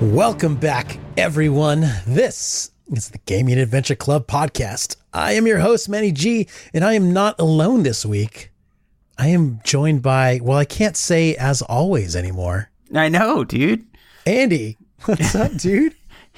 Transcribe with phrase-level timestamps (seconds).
[0.00, 1.80] Welcome back, everyone.
[2.06, 4.94] This is the Gaming Adventure Club podcast.
[5.12, 8.52] I am your host, Manny G, and I am not alone this week.
[9.18, 12.70] I am joined by, well, I can't say as always anymore.
[12.94, 13.86] I know, dude.
[14.24, 15.96] Andy, what's up, dude?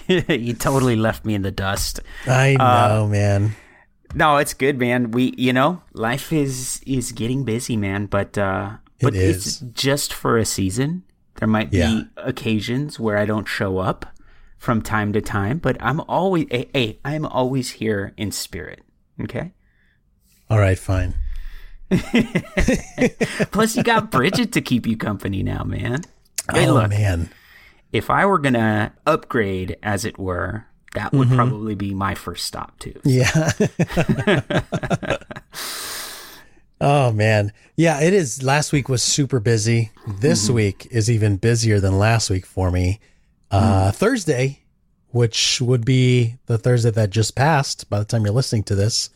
[0.09, 2.01] you totally left me in the dust.
[2.27, 3.57] I know, uh, man.
[4.15, 5.11] No, it's good, man.
[5.11, 8.07] We, you know, life is is getting busy, man.
[8.07, 11.05] But uh, but it it's just for a season.
[11.41, 12.03] There might be Yeah.
[12.19, 14.07] occasions where I don't show up
[14.59, 18.83] from time to time, but I'm always, hey, hey, I'm always here in spirit.
[19.23, 19.52] Okay.
[20.51, 21.15] All right, fine.
[23.51, 26.02] Plus, you got Bridget to keep you company now, man.
[26.52, 27.30] Hey, oh, look, man.
[27.91, 31.37] if I were gonna upgrade, as it were, that would mm-hmm.
[31.37, 33.01] probably be my first stop too.
[33.05, 33.51] Yeah.
[36.81, 37.53] oh man.
[37.77, 38.43] Yeah, it is.
[38.43, 39.91] Last week was super busy.
[40.07, 43.01] This week is even busier than last week for me.
[43.51, 44.61] Uh Thursday,
[45.11, 49.11] which would be the Thursday that just passed by the time you're listening to this,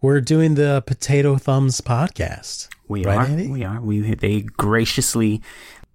[0.00, 2.68] we're doing the Potato Thumbs podcast.
[2.86, 3.24] We Right, are.
[3.24, 3.48] Andy?
[3.48, 3.80] We are.
[3.80, 5.42] We they graciously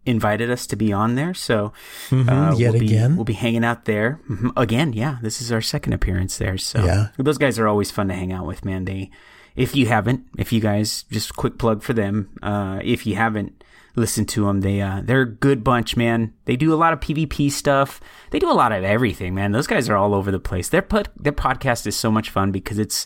[0.05, 1.67] invited us to be on there, so
[2.11, 3.15] uh, Mhm, yet we'll be, again.
[3.15, 4.93] we'll be hanging out there Mhm, again.
[4.93, 6.57] Yeah, this is our second appearance there.
[6.57, 7.07] So Yeah.
[7.17, 8.85] those guys are always fun to hang out with, man.
[8.85, 9.11] They,
[9.59, 13.63] if you haven't, if you guys just quick plug for them, uh, if you haven't
[13.95, 16.33] listened to them, they uh, they're a good bunch, man.
[16.45, 17.99] They do a lot of PvP stuff.
[18.31, 19.51] They do a lot of everything, man.
[19.51, 20.69] Those guys are all over the place.
[20.69, 23.05] Their pod, their podcast is so much fun because it's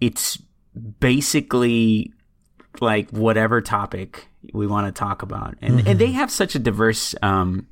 [0.00, 0.38] it's
[1.00, 2.12] basically
[2.80, 7.14] like whatever topic we want to talk about and and they have such a diverse
[7.22, 7.66] um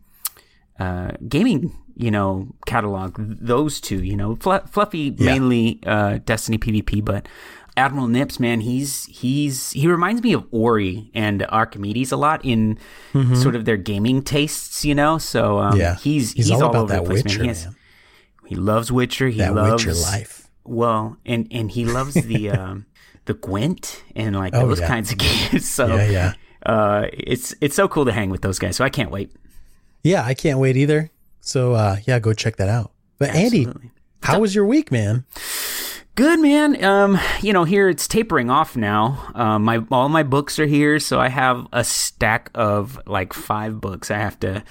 [0.80, 5.26] uh gaming you know catalog those two you know Fl- fluffy Yeah.
[5.32, 7.28] mainly uh destiny pvp but
[7.76, 12.78] admiral nips man he's he's he reminds me of ori and archimedes a lot in
[13.34, 15.96] sort of their gaming tastes you know so um Yeah.
[15.96, 17.44] he's He's he's, all all, about over that the place Witcher, man.
[17.44, 17.76] He, has- man.
[18.46, 20.48] he loves witcher he That loves Witcher life.
[20.64, 22.86] well, and and he loves the um,
[23.26, 24.88] the Gwent and like Oh, those yeah.
[24.88, 25.68] kinds of games.
[25.68, 26.32] So Yeah, yeah.
[26.64, 28.76] Uh, it's it's so cool to hang with those guys.
[28.76, 29.30] So I can't wait.
[30.02, 31.10] Yeah, I can't wait either.
[31.40, 32.92] So uh yeah, go check that out.
[33.18, 33.68] But Andy,
[34.22, 35.24] how was your week, man?
[36.16, 36.82] Good man.
[36.82, 39.30] Um, you know, here it's tapering off now.
[39.34, 43.82] Um, my all my books are here, so I have a stack of like five
[43.82, 44.64] books I have to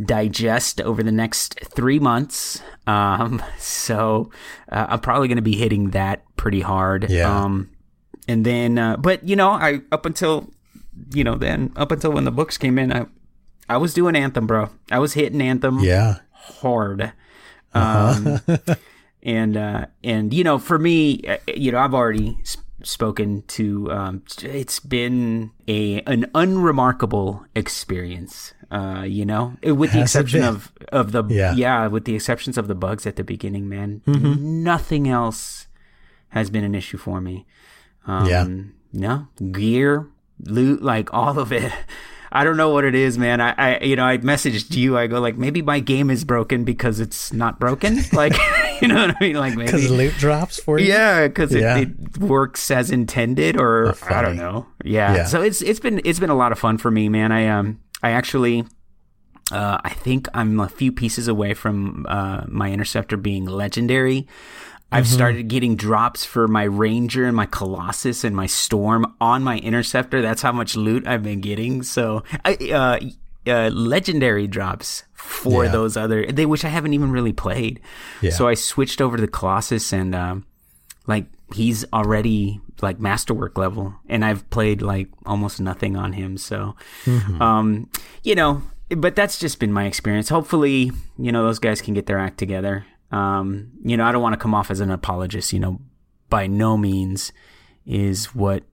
[0.00, 2.62] digest over the next three months.
[2.86, 4.30] Um, so
[4.70, 7.10] uh, I'm probably going to be hitting that pretty hard.
[7.10, 7.42] Yeah.
[7.44, 7.70] Um,
[8.28, 10.48] and then, uh, but you know, I up until
[11.12, 13.06] you know then up until when the books came in, I
[13.68, 14.70] I was doing Anthem, bro.
[14.92, 16.18] I was hitting Anthem Yeah.
[16.32, 17.12] hard.
[17.74, 18.40] Um,
[19.22, 23.90] and uh, and you know, for me, uh, you know, I've already s- spoken to.
[23.92, 28.54] Um, it's been a an unremarkable experience.
[28.70, 31.86] Uh, you know, with the Has exception of of the Yeah.
[31.86, 34.02] with the exceptions of the bugs at the beginning, man.
[34.06, 35.66] Nothing else
[36.30, 37.46] has been an issue for me.
[38.06, 38.46] Um, Yeah.
[38.92, 40.08] No gear,
[40.44, 41.72] loot, like all of it.
[42.30, 43.40] I don't know what it is, man.
[43.40, 44.98] I, I, you know, I messaged you.
[44.98, 47.98] I go like, maybe my game is broken because it's not broken.
[48.12, 48.34] Like,
[48.82, 49.36] you know what I mean?
[49.36, 50.86] Like maybe Because loot drops for you?
[50.88, 51.78] yeah, because Yeah.
[51.78, 54.66] it, it works as intended, or Oh, I don't know.
[54.84, 55.14] Yeah.
[55.14, 55.24] Yeah.
[55.24, 57.32] So it's it's been it's been a lot of fun for me, man.
[57.32, 58.64] I um I actually.
[59.50, 64.26] Uh, I think I'm a few pieces away from uh, my interceptor being legendary.
[64.90, 65.14] I've Mm-hmm.
[65.14, 70.22] started getting drops for my ranger and my colossus and my storm on my interceptor.
[70.22, 71.82] That's how much loot I've been getting.
[71.82, 72.98] So, I, uh,
[73.50, 75.70] uh, legendary drops for Yeah.
[75.72, 77.80] those other they which I haven't even really played.
[78.22, 78.30] Yeah.
[78.30, 80.46] So I switched over to the colossus and um,
[81.06, 86.36] like he's already like masterwork level and I've played like almost nothing on him.
[86.38, 86.76] So,
[87.40, 87.88] um,
[88.22, 90.28] you know, but that's just been my experience.
[90.28, 92.86] Hopefully, you know, those guys can get their act together.
[93.10, 95.80] Um, you know, I don't want to come off as an apologist, you know,
[96.28, 97.32] by no means
[97.86, 98.64] is what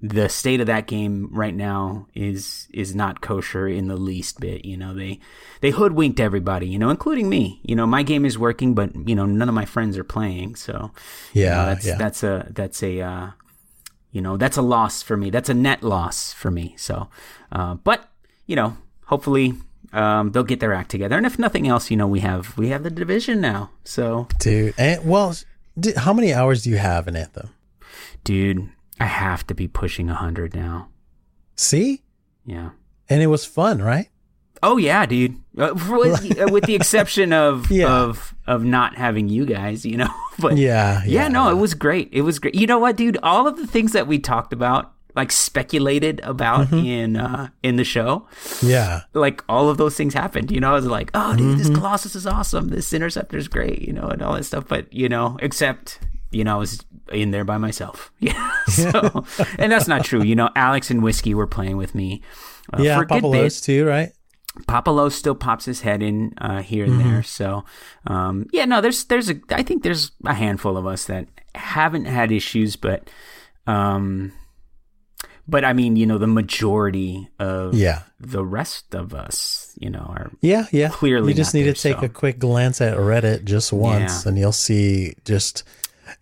[0.00, 4.64] the state of that game right now is is not kosher in the least bit.
[4.64, 5.20] You know, they
[5.60, 7.60] they hoodwinked everybody, you know, including me.
[7.64, 10.56] You know, my game is working, but you know, none of my friends are playing.
[10.56, 10.90] So
[11.34, 11.96] you know, Yeah, that's yeah.
[11.98, 13.30] that's a that's a uh,
[14.10, 15.30] you know that's a loss for me.
[15.30, 16.74] That's a net loss for me.
[16.78, 17.08] So,
[17.52, 18.08] uh, but
[18.46, 19.54] you know, hopefully
[19.92, 21.16] um, they'll get their act together.
[21.16, 23.70] And if nothing else, you know, we have we have the division now.
[23.84, 25.34] So, dude, and well,
[25.78, 27.50] d- how many hours do you have in Anthem?
[28.24, 28.68] dude,
[29.00, 30.88] I have to be pushing hundred now.
[31.56, 32.02] See,
[32.46, 32.70] Yeah.
[33.08, 34.08] and it was fun, right?
[34.62, 35.36] Oh yeah, dude.
[35.58, 37.88] Uh, with, uh, with the exception of Yeah.
[37.92, 40.10] of of not having you guys, you know.
[40.38, 41.28] But Yeah, yeah, yeah.
[41.28, 42.08] no, it was great.
[42.12, 42.54] It was great.
[42.54, 43.18] You know what, dude?
[43.22, 46.86] All of the things that we talked about, like speculated about Mm-hmm.
[46.86, 48.26] in uh in the show,
[48.62, 50.50] Yeah, like all of those things happened.
[50.50, 51.58] You know, I was like, oh, dude, Mm-hmm.
[51.58, 52.68] this Colossus is awesome.
[52.68, 53.82] This Interceptor is great.
[53.82, 54.66] You know, and all that stuff.
[54.68, 55.98] But you know, except
[56.30, 58.10] you know, I was in there by myself.
[58.20, 58.50] Yeah.
[58.68, 59.24] So,
[59.58, 60.22] and that's not true.
[60.22, 62.22] You know, Alex and Whiskey were playing with me.
[62.72, 63.38] Uh, yeah, for a good Papa bit.
[63.42, 64.12] Lowe's too, right?
[64.66, 67.10] Papa Lowe still pops his head in uh, here and Mm-hmm.
[67.10, 67.22] there.
[67.22, 67.64] So,
[68.06, 72.04] um, yeah, no, there's there's a I think there's a handful of us that haven't
[72.04, 73.10] had issues, but
[73.66, 74.32] um,
[75.48, 80.06] but I mean, you know, the majority of Yeah, the rest of us, you know,
[80.08, 80.88] are yeah, yeah.
[80.90, 82.06] Clearly you just need there, to take so.
[82.06, 84.28] a quick glance at Reddit just once, Yeah.
[84.28, 85.64] and you'll see just.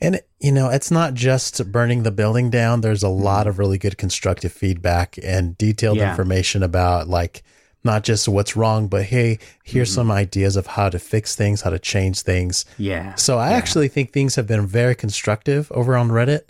[0.01, 2.81] And you know, it's not just burning the building down.
[2.81, 6.05] There's a lot of really good constructive feedback and detailed Mm-hmm.
[6.07, 6.11] Yeah.
[6.11, 7.43] information about like
[7.83, 9.95] not just what's wrong, but hey, here's Mm-hmm.
[9.97, 12.65] some ideas of how to fix things, how to change things.
[12.79, 13.15] yeah.
[13.17, 16.43] So I actually think things have been very constructive over on Reddit.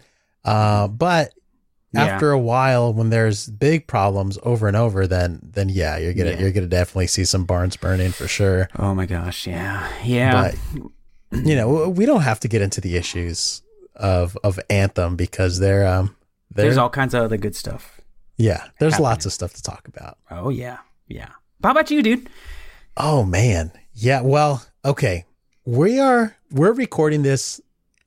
[0.44, 1.32] Uh, but
[1.92, 2.04] Yeah.
[2.04, 6.30] after a while, when there's big problems over and over, then then yeah, you're gonna
[6.32, 6.38] Yeah.
[6.40, 8.68] you're gonna definitely see some barns burning for sure.
[8.78, 10.54] Oh my gosh, yeah, yeah, But
[11.44, 13.62] you know, we don't have to get into the issues
[13.96, 16.14] of of Anthem because they're um
[16.54, 18.00] they're there's all kinds of other good stuff.
[18.36, 19.04] yeah, there's happening.
[19.10, 20.16] lots of stuff to talk about.
[20.30, 20.78] Oh yeah,
[21.08, 21.30] yeah.
[21.62, 22.28] How about you, dude?
[22.96, 23.72] Oh man.
[23.92, 25.24] Yeah, well, okay.
[25.66, 27.60] We are we're recording this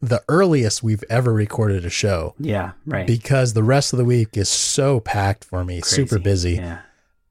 [0.04, 2.36] the earliest we've ever recorded a show.
[2.38, 3.08] Yeah, right.
[3.08, 6.56] because the rest of the week is so packed for me, super busy.
[6.56, 6.80] Yeah.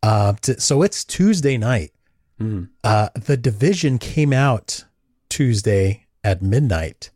[0.03, 1.93] Uh, t- so it's Tuesday night.
[2.41, 2.71] Mm.
[2.83, 4.85] Uh, the division came out
[5.29, 7.11] Tuesday at midnight.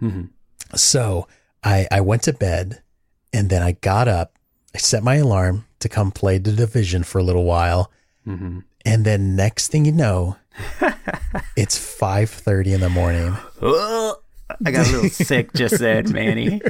[0.00, 0.30] Mhm.
[0.74, 1.26] So
[1.62, 2.82] I, I went to bed
[3.32, 4.38] and then I got up.
[4.74, 7.90] I set my alarm to come play the division for a little while.
[8.26, 8.64] Mhm.
[8.86, 10.36] And then next thing you know,
[11.56, 13.36] it's 5.30 in the morning.
[14.64, 16.60] I got a little sick just then, Manny.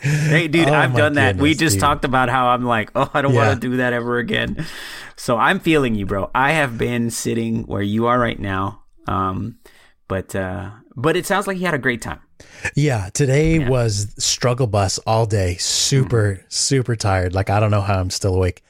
[0.00, 1.36] hey, dude, Oh, I've done that.
[1.36, 1.80] We just dude.
[1.80, 3.48] talked about how I'm like, oh, I don't Yeah.
[3.48, 4.66] want to do that ever again.
[5.16, 6.30] So I'm feeling you, bro.
[6.34, 8.82] I have been sitting where you are right now.
[9.06, 9.58] Um,
[10.08, 12.20] but uh, but it sounds like you had a great time.
[12.74, 15.56] Yeah, today was struggle bus all day.
[15.56, 16.44] Super, Mm-hmm.
[16.48, 17.34] super tired.
[17.34, 18.62] Like I don't know how I'm still awake.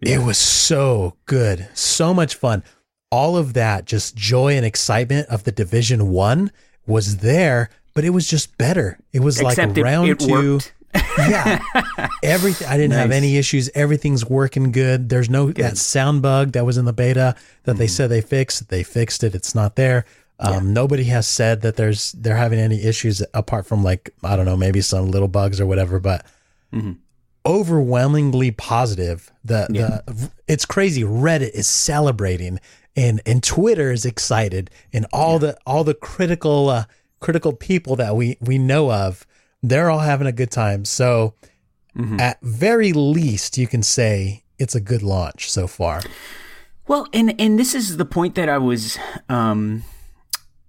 [0.00, 1.68] It was so good.
[1.74, 2.62] So much fun.
[3.10, 6.50] All of that just joy and excitement of the division 1
[6.86, 8.98] was there, but it was just better.
[9.12, 10.30] It was Except like it, round it 2.
[10.52, 10.72] worked.
[11.18, 11.60] Yeah.
[12.22, 13.68] Everything I didn't have any issues.
[13.74, 15.08] Everything's working good.
[15.10, 17.34] There's no that sound bug that was in the beta
[17.64, 17.78] that Mm-hmm.
[17.78, 18.68] they said they fixed.
[18.70, 19.34] They fixed it.
[19.34, 20.06] It's not there.
[20.38, 24.46] Um, Nobody has said that there's they're having any issues apart from like I don't
[24.46, 26.00] know maybe some little bugs or whatever.
[26.00, 26.24] But
[26.72, 26.92] Mm-hmm.
[27.44, 29.30] overwhelmingly positive.
[29.44, 29.66] The
[30.04, 31.02] the it's crazy.
[31.02, 32.58] Reddit is celebrating
[32.96, 36.84] and and Twitter is excited and all the all the critical uh,
[37.20, 39.26] critical people that we we know of
[39.62, 40.84] they're all having a good time.
[40.84, 41.34] So
[41.96, 42.20] Mm-hmm.
[42.20, 46.02] at very least you can say it's a good launch so far.
[46.86, 48.98] Well, and and this is the point that I was
[49.30, 49.82] um,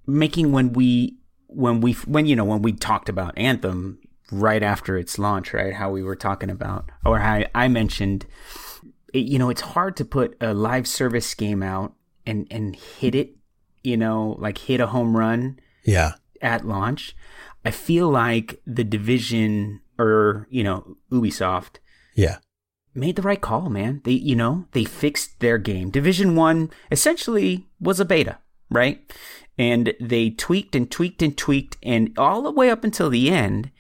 [0.06, 1.18] making when we
[1.48, 4.00] when we when you know when we talked about Anthem
[4.32, 5.74] right after its launch, right?
[5.74, 8.26] How we were talking about, or how I mentioned,
[9.14, 11.94] it, you know, it's hard to put a live service game out
[12.28, 13.36] and and hit it,
[13.84, 16.12] you know, like hit a home run Yeah.
[16.42, 17.16] at launch.
[17.66, 21.78] I feel like the division or you know Ubisoft
[22.16, 22.38] Yeah.
[22.94, 24.02] made the right call, man.
[24.04, 25.90] They, you know, they fixed their game.
[25.90, 28.38] Division One essentially was a beta,
[28.70, 29.00] right?
[29.58, 33.72] And they tweaked and tweaked and tweaked, and all the way up until the end.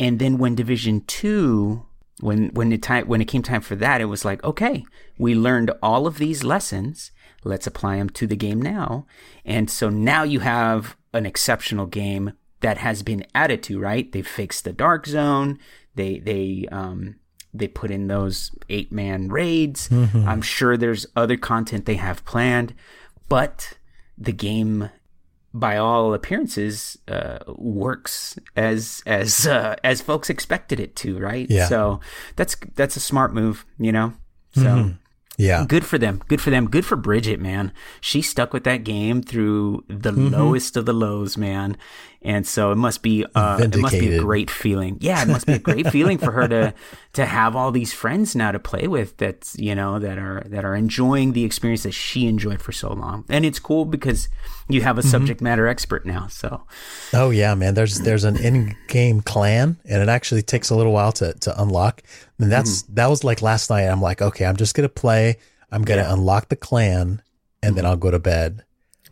[0.00, 1.84] And then when Division Two,
[2.20, 4.84] when when it time when it came time for that, it was like, okay,
[5.18, 7.10] we learned all of these lessons.
[7.44, 9.06] Let's apply them to the game now.
[9.44, 14.10] And so now you have an exceptional game that has been added to, right?
[14.10, 15.58] They fixed the dark zone.
[15.94, 17.16] They they um
[17.54, 19.88] they put in those eight man raids.
[19.90, 22.74] I'm sure there's other content they have planned,
[23.28, 23.78] but
[24.18, 24.90] the game,
[25.54, 31.46] by all appearances, uh, works as as uh, as folks expected it to, right?
[31.48, 31.68] Yeah.
[31.68, 32.00] So
[32.36, 34.12] that's that's a smart move, you know.
[34.54, 34.94] So
[35.38, 35.64] Yeah.
[35.68, 36.20] good for them.
[36.28, 36.66] Good for them.
[36.68, 37.72] Good for Bridget, man.
[38.00, 40.34] She stuck with that game through the Mm-hmm.
[40.34, 41.76] lowest of the lows, man.
[42.22, 44.98] And so it must be uh, it must be a great feeling.
[45.00, 46.74] Yeah, it must be a great feeling for her to
[47.12, 49.16] to have all these friends now to play with.
[49.18, 52.92] That's you know that are that are enjoying the experience that she enjoyed for so
[52.92, 54.28] long, and it's cool because
[54.68, 55.10] you have a Mm-hmm.
[55.10, 56.26] subject matter expert now.
[56.28, 56.62] So
[57.14, 57.74] Oh yeah, man.
[57.74, 62.02] There's there's an in-game clan, and it actually takes a little while to to unlock.
[62.38, 62.94] And that's Mm-hmm.
[62.94, 63.84] that was like last night.
[63.86, 65.38] I'm like, okay, I'm just gonna play.
[65.70, 67.22] I'm gonna unlock the clan,
[67.62, 67.76] and Mm-hmm.
[67.76, 68.64] then I'll go to bed.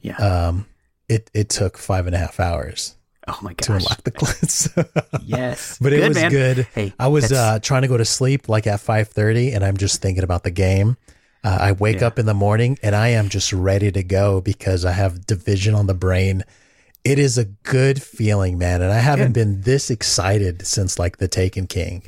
[0.02, 0.66] yeah, Um,
[1.08, 2.96] it it took five and a half hours
[3.28, 3.58] oh my god.
[3.62, 4.94] to unlock the clan.
[5.24, 6.30] yes, but it was man.
[6.30, 6.66] good.
[6.74, 10.02] Hey, I was uh, trying to go to sleep like at 5:30, and I'm just
[10.02, 10.96] thinking about the game.
[11.44, 12.08] Uh, I wake Yeah.
[12.08, 15.74] up in the morning and I am just ready to go because I have division
[15.76, 16.42] on the brain.
[17.04, 21.28] It is a good feeling, man, and I haven't been this excited since like the
[21.28, 22.02] Taken King.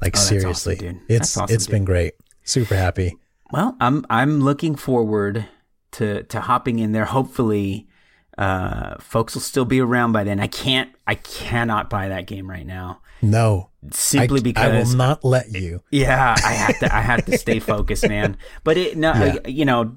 [0.00, 1.00] Like Oh, awesome, seriously, dude.
[1.08, 2.14] it's awesome, it's been great.
[2.44, 3.16] Super happy.
[3.50, 5.46] Well, I'm I'm looking forward
[5.92, 7.06] to to hopping in there.
[7.06, 7.88] Hopefully,
[8.38, 10.40] uh, folks will still be around by then.
[10.40, 14.96] I can't I cannot buy that game right now No, simply I, because I will
[14.96, 15.82] not let you.
[15.90, 18.36] yeah I have to I have to stay focused, man.
[18.64, 19.36] But it no Yeah.
[19.44, 19.96] I- you know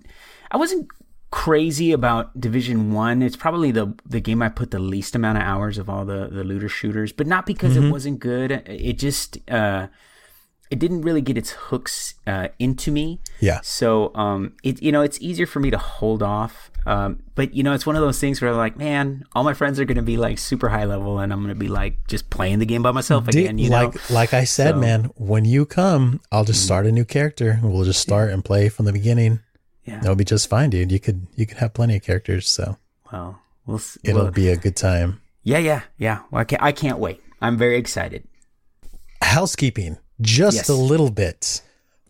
[0.51, 0.87] I wasn't
[1.29, 3.21] crazy about Division One.
[3.21, 6.27] It's probably the the game I put the least amount of hours of all the
[6.31, 7.87] the looter shooters, but not because Mm-hmm.
[7.87, 8.51] it wasn't good.
[8.65, 9.87] It just uh,
[10.69, 13.21] it didn't really get its hooks uh, into me.
[13.39, 16.69] Yeah, So, um, it you know, it's easier for me to hold off.
[16.87, 19.53] Um, but you know, it's one of those things where I'm like, man, all my
[19.53, 22.07] friends are going to be like super high level, and I'm going to be like
[22.07, 23.57] just playing the game by myself again.
[23.57, 24.81] You know, like like I said, So- Mm.
[24.81, 27.59] man, when you come, I'll just start a new character.
[27.61, 29.41] We'll just start and play from the beginning.
[29.83, 29.99] yeah.
[29.99, 30.91] That'll be just fine, dude.
[30.91, 32.77] You could you could have plenty of characters, so
[33.11, 33.81] Well, we'll.
[34.05, 35.19] it'll well, be a good time.
[35.43, 36.19] yeah, yeah, yeah.
[36.31, 37.21] Well, I can't, I can't wait.
[37.41, 38.23] I'm very excited.
[39.21, 40.69] Housekeeping, just Yes.
[40.69, 41.61] a little bit.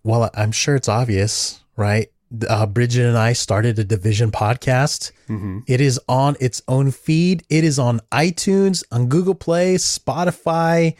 [0.03, 2.09] Well, I'm sure it's obvious, right?
[2.49, 5.11] Uh, Bridget and I started a division podcast.
[5.29, 5.59] Mm-hmm.
[5.67, 7.43] It is on its own feed.
[7.49, 10.95] It is on iTunes, on Google Play, Spotify.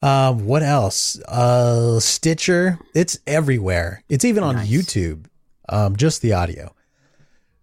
[0.00, 1.20] Um, what else?
[1.28, 2.78] Uh, Stitcher.
[2.94, 4.02] It's everywhere.
[4.08, 4.68] It's even on Nice.
[4.70, 5.26] YouTube.
[5.68, 6.74] Um, just the audio.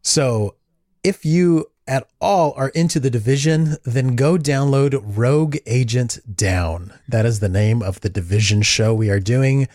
[0.02, 0.56] So
[1.04, 6.94] if you at all are into the division, then go download Rogue Agent Down.
[7.08, 9.68] That is the name of the division show we are doing.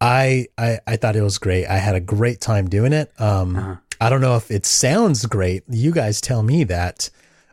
[0.00, 1.66] I I, I thought it was great.
[1.66, 3.10] I had a great time doing it.
[3.20, 3.76] Um, Uh-huh.
[3.98, 5.62] I don't know if it sounds great.
[5.70, 7.08] You guys tell me that.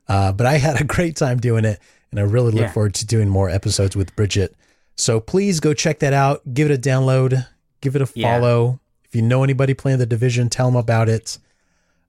[0.10, 1.80] Uh, but I had a great time doing it,
[2.12, 2.72] and I really look Yeah.
[2.74, 4.54] forward to doing more episodes with Bridget.
[4.98, 6.42] So please go check that out.
[6.54, 7.48] Give it a download.
[7.82, 8.38] Give it a Yeah.
[8.40, 8.80] follow.
[9.06, 11.38] If you know anybody playing the division, tell them about it.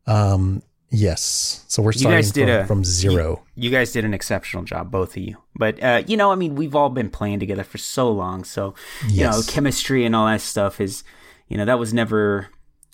[0.07, 0.62] Um,
[0.95, 1.65] yes.
[1.69, 3.43] So we're You starting guys did from, a- from zero.
[3.55, 5.37] You guys did an exceptional job, both of you.
[5.57, 8.75] But uh, you know, I mean, we've all been playing together for so long, so
[9.09, 11.05] you know, chemistry and all that stuff is,
[11.49, 12.49] you know, that was never,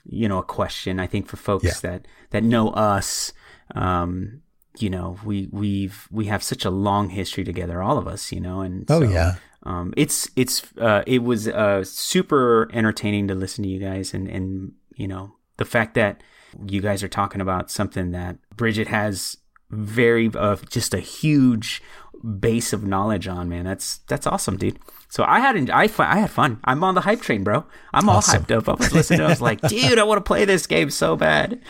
[0.05, 0.99] you know, a question.
[1.01, 1.73] I think for folks Yeah.
[1.83, 3.33] that that know us,
[3.75, 4.43] um,
[4.79, 8.41] you know, we we've we have such a long history together, all of us, you
[8.41, 9.35] know, and Oh so, yeah.
[9.65, 14.29] um, it's it's uh, it was uh, super entertaining to listen to you guys, and
[14.29, 16.23] and you know the fact that
[16.67, 19.37] you guys are talking about something that Bridget has
[19.71, 21.83] very uh, just a huge
[22.41, 23.49] base of knowledge on.
[23.49, 24.79] Man, that's that's awesome, dude.
[25.09, 26.61] So I had I I had fun.
[26.65, 27.65] I'm on the hype train, bro.
[27.93, 28.45] I'm all Awesome.
[28.45, 28.69] hyped up.
[28.69, 29.21] I was listening.
[29.23, 31.61] I was like, dude, I want to play this game so bad.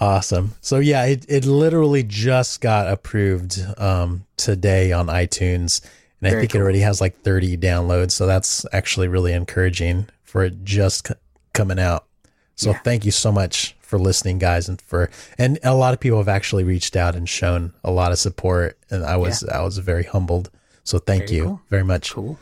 [0.00, 0.54] Awesome.
[0.60, 5.80] So yeah, it, it literally just got approved um, today on iTunes,
[6.20, 8.10] and I Very think it already has like 30 downloads.
[8.12, 11.14] So that's actually really encouraging for it just c-
[11.54, 12.04] coming out.
[12.56, 12.78] So Yeah.
[12.80, 16.28] thank you so much for listening, guys, and for and a lot of people have
[16.28, 20.04] actually reached out and shown a lot of support, and I was I was very
[20.04, 20.50] humbled.
[20.84, 21.60] So thank Very you cool.
[21.68, 22.38] very much, Cool.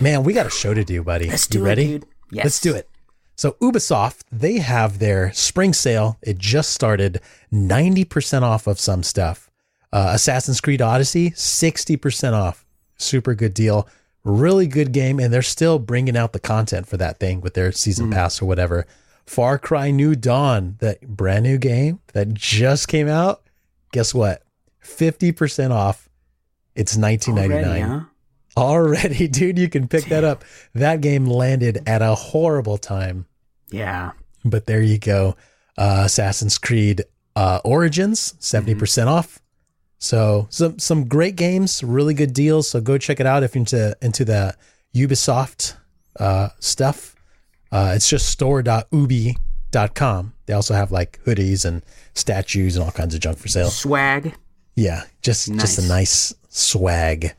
[0.00, 0.24] man.
[0.24, 1.28] We got a show to do, buddy.
[1.28, 1.82] Let's you do ready?
[1.94, 2.06] it, dude.
[2.30, 2.44] Yes.
[2.44, 2.88] Let's do it.
[3.36, 6.18] So Ubisoft, they have their spring sale.
[6.22, 7.20] It just started
[7.52, 9.48] 90% off of some stuff.
[9.92, 12.66] Uh, Assassin's Creed Odyssey, 60% off.
[12.96, 13.88] Super good deal.
[14.24, 15.20] Really good game.
[15.20, 18.46] And they're still bringing out the content for that thing with their season pass or
[18.46, 18.86] whatever.
[19.28, 23.42] Far Cry New Dawn, that brand new game that just came out.
[23.92, 24.42] Guess what?
[24.82, 26.08] 50% off.
[26.74, 28.00] It's 19.99 Already, huh?
[28.56, 29.58] already, dude.
[29.58, 30.44] You can pick that up.
[30.74, 33.26] That game landed at a horrible time,
[33.70, 34.12] Yeah.
[34.44, 35.36] but there you go.
[35.76, 37.02] Uh, Assassin's Creed
[37.36, 39.40] uh, Origins, 70% off.
[39.98, 42.70] So some some great games, really good deals.
[42.70, 44.54] So go check it out if you're into into the
[44.94, 45.74] Ubisoft
[46.20, 47.16] uh, stuff.
[47.70, 50.32] Uh, it's just store.ubi.com.
[50.46, 51.82] They also have like hoodies and
[52.14, 53.70] statues and all kinds of junk for sale.
[53.70, 54.34] Swag.
[54.74, 55.88] Yeah, just just a Nice.
[55.88, 57.34] nice swag.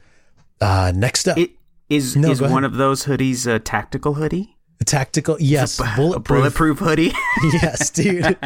[0.62, 1.52] Uh, next up, It
[1.90, 4.56] is No, is one of those hoodies a tactical hoodie?
[4.82, 5.38] a tactical.
[5.40, 6.40] Yes, A bulletproof.
[6.40, 7.12] bulletproof hoodie.
[7.54, 8.38] yes, dude.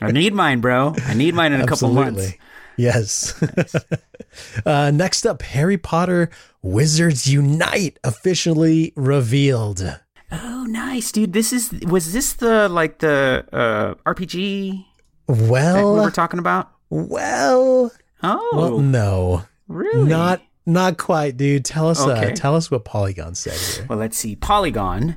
[0.00, 0.94] I need mine, bro.
[1.04, 2.20] I need mine in a couple months.
[2.20, 2.40] Absolutely.
[2.76, 3.42] Yes.
[4.66, 6.30] uh, next up, Harry Potter
[6.62, 9.98] Wizards Unite officially revealed.
[10.32, 11.32] Oh, nice, dude.
[11.32, 14.84] This is was this the like the uh, RPG
[15.28, 16.70] Well, we were talking about?
[16.90, 20.08] well, Oh, well, no, really?
[20.08, 21.64] not not quite, dude.
[21.64, 22.32] Tell us, Okay.
[22.32, 23.86] uh, tell us what Polygon said here.
[23.88, 24.34] Well, let's see.
[24.34, 25.16] Polygon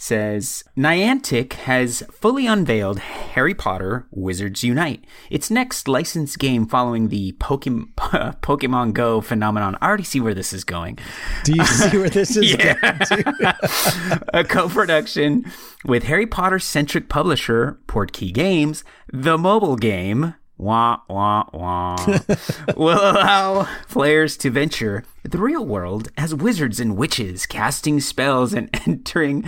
[0.00, 7.32] says Niantic has fully unveiled Harry Potter Wizards Unite, its next licensed game following the
[7.32, 7.88] Pokemon,
[8.40, 9.76] Pokemon Go phenomenon.
[9.80, 10.98] I already see where this is going.
[11.42, 12.76] Do you see where this is going?
[14.32, 15.44] a co-production
[15.84, 21.96] with Harry Potter centric publisher Portkey Games, the mobile game wah wah wah
[22.76, 28.68] will allow players to venture the real world as wizards and witches, casting spells and
[28.86, 29.44] entering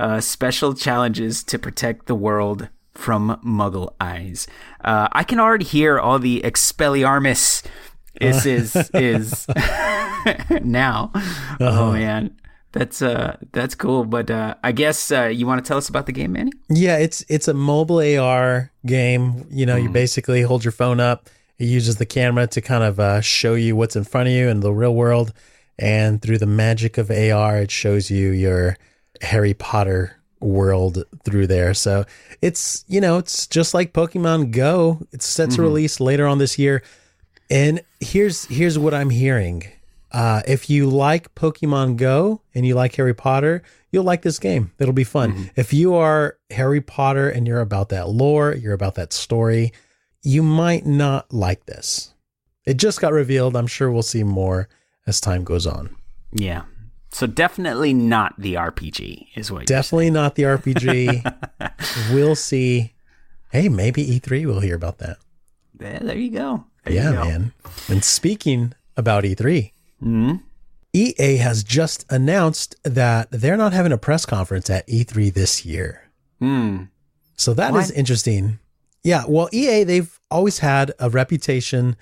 [0.00, 4.48] uh, special challenges to protect the world from Muggle eyes.
[4.84, 7.64] Uh, I can already hear all the Expelliarmus
[8.20, 9.46] is is is
[10.62, 11.12] now.
[11.60, 12.36] Oh man.
[12.78, 16.06] That's uh that's cool, but uh I guess uh you want to tell us about
[16.06, 16.52] the game, Manny?
[16.68, 19.46] Yeah, it's it's a mobile AR game.
[19.50, 19.82] You know, Hmm.
[19.84, 21.28] you basically hold your phone up.
[21.58, 24.48] It uses the camera to kind of uh, show you what's in front of you
[24.48, 25.32] in the real world,
[25.76, 28.76] and through the magic of AR, it shows you your
[29.22, 31.74] Harry Potter world through there.
[31.74, 32.04] So
[32.40, 35.00] it's you know it's just like Pokemon Go.
[35.10, 35.56] It's set Mm-hmm.
[35.56, 36.84] to release later on this year,
[37.50, 39.64] and here's here's what I'm hearing.
[40.10, 44.72] Uh, if you like Pokemon Go and you like Harry Potter, you'll like this game.
[44.78, 45.32] It'll be fun.
[45.32, 45.44] Mm-hmm.
[45.56, 49.72] If you are Harry Potter and you're about that lore, you're about that story,
[50.22, 52.14] you might not like this.
[52.64, 53.56] It just got revealed.
[53.56, 54.68] I'm sure we'll see more
[55.06, 55.94] as time goes on.
[56.32, 56.64] Yeah.
[57.10, 62.12] So definitely not the RPG is what you're Definitely not the RPG.
[62.12, 62.94] we'll see.
[63.50, 65.16] Hey, maybe E3 will hear about that.
[65.74, 66.64] There, there you go.
[66.84, 67.24] There yeah, you go.
[67.24, 67.52] man.
[67.88, 70.36] And speaking about E3, hmm
[70.94, 76.10] EA has just announced that they're not having a press conference at E3 this year.
[76.40, 76.84] Hmm.
[77.36, 77.96] So that is Why?
[77.96, 78.58] interesting.
[79.04, 81.96] Yeah, well, EA they've always had a reputation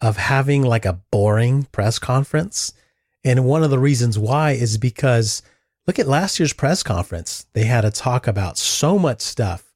[0.00, 2.72] of having like a boring press conference.
[3.24, 5.42] And one of the reasons why is because
[5.86, 7.46] look at last year's press conference.
[7.52, 9.67] They had to talk about so much stuff,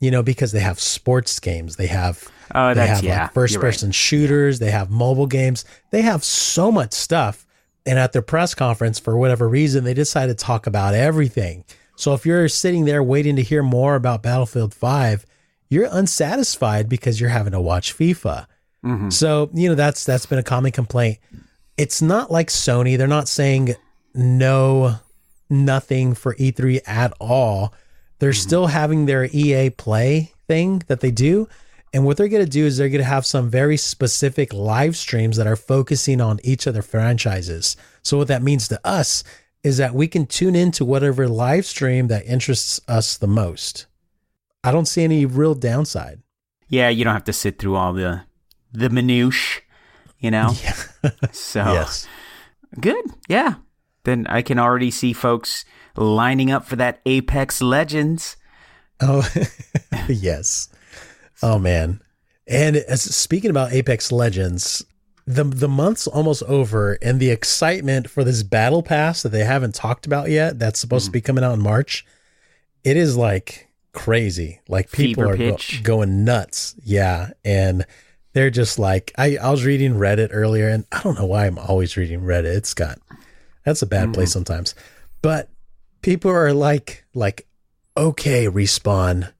[0.00, 3.22] you know, because they have sports games, they have Oh, they have yeah.
[3.22, 3.68] like first you're right.
[3.68, 5.64] person shooters, they have mobile games.
[5.90, 7.46] They have so much stuff.
[7.86, 11.64] And at their press conference, for whatever reason, they decided to talk about everything.
[11.96, 15.24] So if you're sitting there waiting to hear more about Battlefield 5,
[15.68, 18.46] you're unsatisfied because you're having to watch FIFA.
[18.84, 19.12] Mhm.
[19.12, 21.18] So, you know, that's that's been a common complaint.
[21.76, 23.74] It's not like Sony, they're not saying
[24.14, 24.96] no
[25.48, 27.72] nothing for E3 at all.
[28.20, 28.40] They're mm-hmm.
[28.40, 31.48] still having their EA Play thing that they do.
[31.92, 34.96] And what they're going to do is they're going to have some very specific live
[34.96, 37.76] streams that are focusing on each of their franchises.
[38.02, 39.24] So what that means to us
[39.64, 43.86] is that we can tune into whatever live stream that interests us the most.
[44.62, 46.20] I don't see any real downside.
[46.68, 48.22] Yeah, you don't have to sit through all the
[48.72, 49.62] the minutiae,
[50.20, 50.54] you know.
[50.62, 51.10] Yeah.
[51.32, 52.06] So Yes.
[52.78, 53.04] good.
[53.28, 53.54] Yeah.
[54.04, 55.64] Then I can already see folks
[55.96, 58.36] lining up for that Apex Legends.
[59.00, 59.28] Oh,
[60.08, 60.68] yes.
[61.42, 62.00] Oh man.
[62.46, 64.84] And as speaking about Apex Legends,
[65.26, 69.74] the the month's almost over, and the excitement for this battle pass that they haven't
[69.74, 71.14] talked about yet, that's supposed to mm-hmm.
[71.14, 72.04] be coming out in March,
[72.82, 74.60] it is like crazy.
[74.68, 76.74] Like people Fever are go- going nuts.
[76.82, 77.86] Yeah, and
[78.32, 81.58] they're just like I I was reading Reddit earlier, and I don't know why I'm
[81.58, 82.56] always reading Reddit.
[82.56, 82.98] It's got
[83.64, 84.74] that's a bad place sometimes,
[85.22, 85.48] but
[86.02, 87.46] people are like like
[87.96, 89.32] okay respawn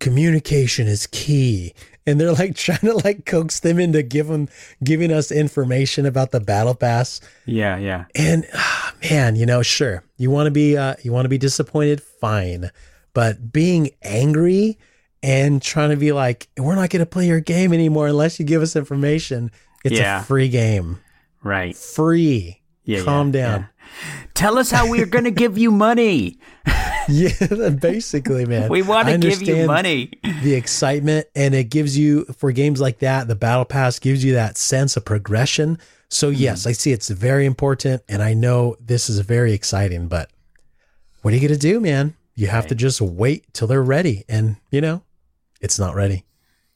[0.00, 1.74] communication is key.
[2.06, 4.48] And they're like trying to like coax them into giving
[4.82, 7.20] giving us information about the battle pass.
[7.46, 8.06] Yeah, yeah.
[8.14, 11.38] and ah, man you know sure you want to be uh you want to be
[11.38, 12.00] disappointed?
[12.02, 12.70] Fine.
[13.14, 14.78] But being angry
[15.22, 18.46] and trying to be like we're not going to play your game anymore unless you
[18.46, 19.50] give us information
[19.84, 20.20] it's Yeah.
[20.20, 21.00] a free game.
[21.42, 21.76] Right.
[21.76, 22.57] free
[22.88, 23.04] Yeah.
[23.04, 23.66] calm yeah, down yeah.
[24.34, 26.38] Tell us how we're going to give you money.
[27.08, 30.10] yeah, basically man We want to give you money.
[30.42, 34.34] the excitement and it gives you for games like that the battle pass gives you
[34.34, 35.78] that sense of progression
[36.10, 36.40] so mm-hmm.
[36.42, 40.30] yes i see it's very important and i know this is very exciting but
[41.22, 44.24] what are you going to do man you have to just wait till they're ready
[44.28, 45.02] and you know
[45.60, 46.24] it's not ready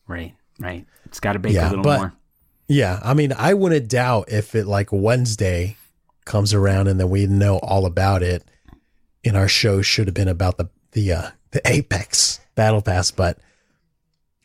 [0.09, 0.85] Right, right.
[1.07, 2.13] It's got to bake Yeah, a little but- more.
[2.69, 5.77] yeah i mean i wouldn't doubt if it like wednesday
[6.25, 8.45] comes around and then we know all about it
[9.25, 13.39] and our show should have been about the the uh the apex battle pass but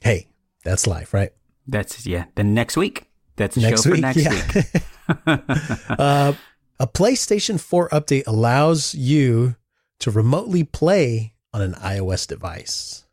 [0.01, 0.27] hey
[0.63, 1.31] that's life right
[1.67, 2.25] That's yeah.
[2.35, 4.65] Then next week, That's a show for next week.
[5.27, 6.33] uh,
[6.79, 9.55] a PlayStation 4 update allows you
[9.99, 13.05] to remotely play on an iOS device.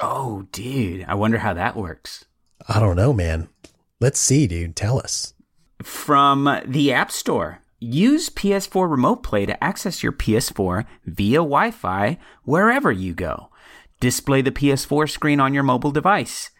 [0.00, 1.04] Oh, dude.
[1.08, 2.26] I wonder how that works.
[2.68, 3.48] I don't know, man.
[4.00, 4.76] Let's see, dude.
[4.76, 5.34] Tell us.
[5.82, 7.60] From the App Store.
[7.78, 13.50] Use PS4 Remote Play to access your PS4 via Wi Fi wherever you go.
[14.00, 16.50] Display the PS4 screen on your mobile device.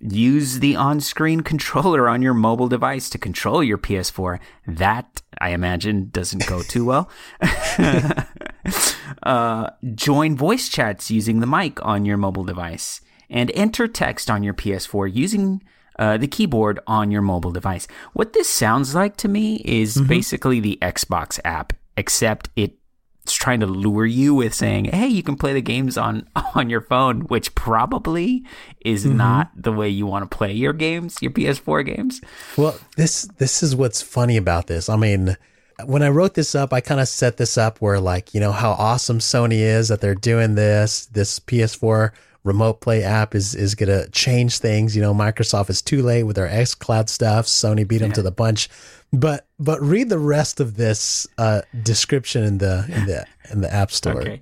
[0.00, 4.38] Use the on screen controller on your mobile device to control your PS4.
[4.66, 7.10] That, I imagine, doesn't go too well.
[9.22, 13.02] uh, join voice chats using the mic on your mobile device.
[13.28, 15.62] And enter text on your PS4 using
[15.98, 17.86] uh, the keyboard on your mobile device.
[18.12, 20.06] What this sounds like to me is mm-hmm.
[20.06, 22.78] basically the Xbox app, except it
[23.24, 26.68] it's trying to lure you with saying, "Hey, you can play the games on on
[26.68, 28.44] your phone," which probably
[28.84, 29.16] is mm-hmm.
[29.16, 32.20] not the way you want to play your games, your PS4 games.
[32.56, 34.90] Well, this this is what's funny about this.
[34.90, 35.38] I mean,
[35.86, 38.52] when I wrote this up, I kind of set this up where like, you know,
[38.52, 41.06] how awesome Sony is that they're doing this.
[41.06, 42.12] This PS4
[42.44, 44.94] remote play app is is going to change things.
[44.94, 47.46] You know, Microsoft is too late with their xCloud stuff.
[47.46, 48.14] Sony beat them yeah.
[48.14, 48.68] to the punch.
[49.12, 53.72] But but read the rest of this uh, description in the in the in the
[53.72, 54.20] App Store.
[54.20, 54.40] Okay.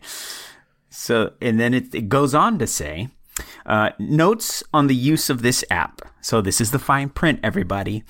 [0.91, 3.09] So and then it, it goes on to say
[3.67, 6.03] uh, notes on the use of this app.
[6.21, 8.05] So this is the fine print, everybody.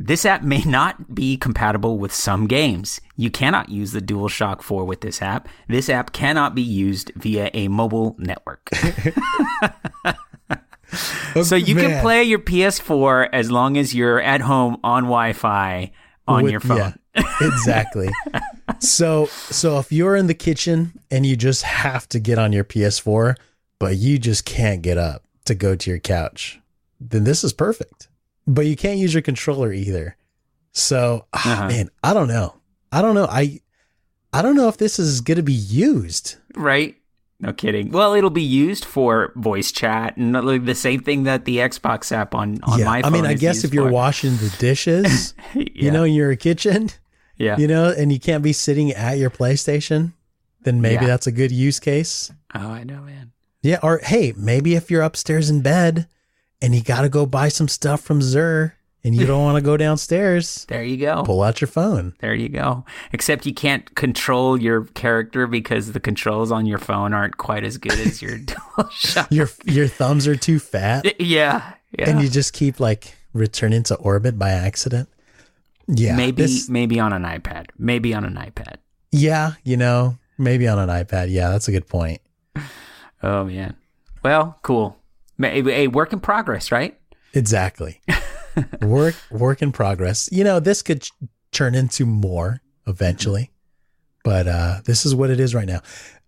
[0.00, 3.00] This app may not be compatible with some games.
[3.16, 5.48] You cannot use the DualShock 4 with this app.
[5.66, 8.70] This app cannot be used via a mobile network.
[11.36, 11.84] Oh, so you Man.
[11.84, 15.92] can play your PS4 as long as you're at home on Wi-Fi
[16.26, 16.94] on with, your phone.
[17.14, 18.08] Yeah, exactly.
[18.78, 22.64] so so if you're in the kitchen and you just have to get on your
[22.64, 23.36] PS4,
[23.78, 26.58] but you just can't get up to go to your couch,
[26.98, 28.08] then this is perfect
[28.48, 30.16] but you can't use your controller either.
[30.72, 31.68] So, oh, uh-huh.
[31.68, 32.54] man, I don't know.
[32.90, 33.26] I don't know.
[33.26, 33.60] I
[34.32, 36.36] I don't know if this is going to be used.
[36.54, 36.96] Right?
[37.40, 37.92] No kidding.
[37.92, 42.34] Well, it'll be used for voice chat and the same thing that the Xbox app
[42.34, 43.12] on on yeah, my phone.
[43.12, 45.64] I mean, I guess if you're washing the dishes, yeah.
[45.72, 46.90] you know, in your kitchen,
[47.36, 50.14] yeah, you know, and you can't be sitting at your PlayStation,
[50.62, 51.08] then maybe yeah.
[51.08, 52.32] that's a good use case.
[52.54, 53.32] Oh, I know, man.
[53.62, 56.08] Yeah, or hey, maybe if you're upstairs in bed
[56.60, 58.72] and you got to go buy some stuff from Xur
[59.04, 60.66] and you don't want to go downstairs.
[60.68, 61.22] There you go.
[61.22, 62.14] Pull out your phone.
[62.20, 62.84] There you go.
[63.12, 67.78] Except you can't control your character because the controls on your phone aren't quite as
[67.78, 68.38] good as your.
[69.30, 71.20] Your your thumbs are too fat.
[71.20, 72.10] Yeah, yeah.
[72.10, 75.08] And you just keep like returning to orbit by accident.
[75.88, 76.14] Yeah.
[76.14, 77.66] Maybe this, maybe on an iPad.
[77.76, 78.76] Maybe on an iPad.
[79.10, 81.30] Yeah, you know, maybe on an iPad.
[81.30, 82.20] Yeah, that's a good point.
[83.22, 83.74] Oh man.
[84.22, 84.97] Well, cool.
[85.42, 86.98] A work in progress, right?
[87.34, 88.00] Exactly.
[88.82, 90.28] work work in progress.
[90.32, 91.12] You know, this could ch-
[91.52, 93.50] turn into more eventually,
[94.24, 95.80] but uh, this is what it is right now.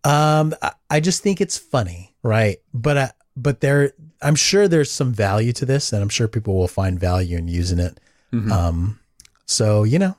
[0.05, 2.59] Um, I, I just think it's funny, right?
[2.73, 3.92] But uh, but there,
[4.23, 7.49] I'm sure there's some value to this, and I'm sure people will find value in
[7.49, 7.99] using it.
[8.33, 8.53] Mm-hmm.
[8.53, 9.01] Um,
[9.46, 10.16] so you know,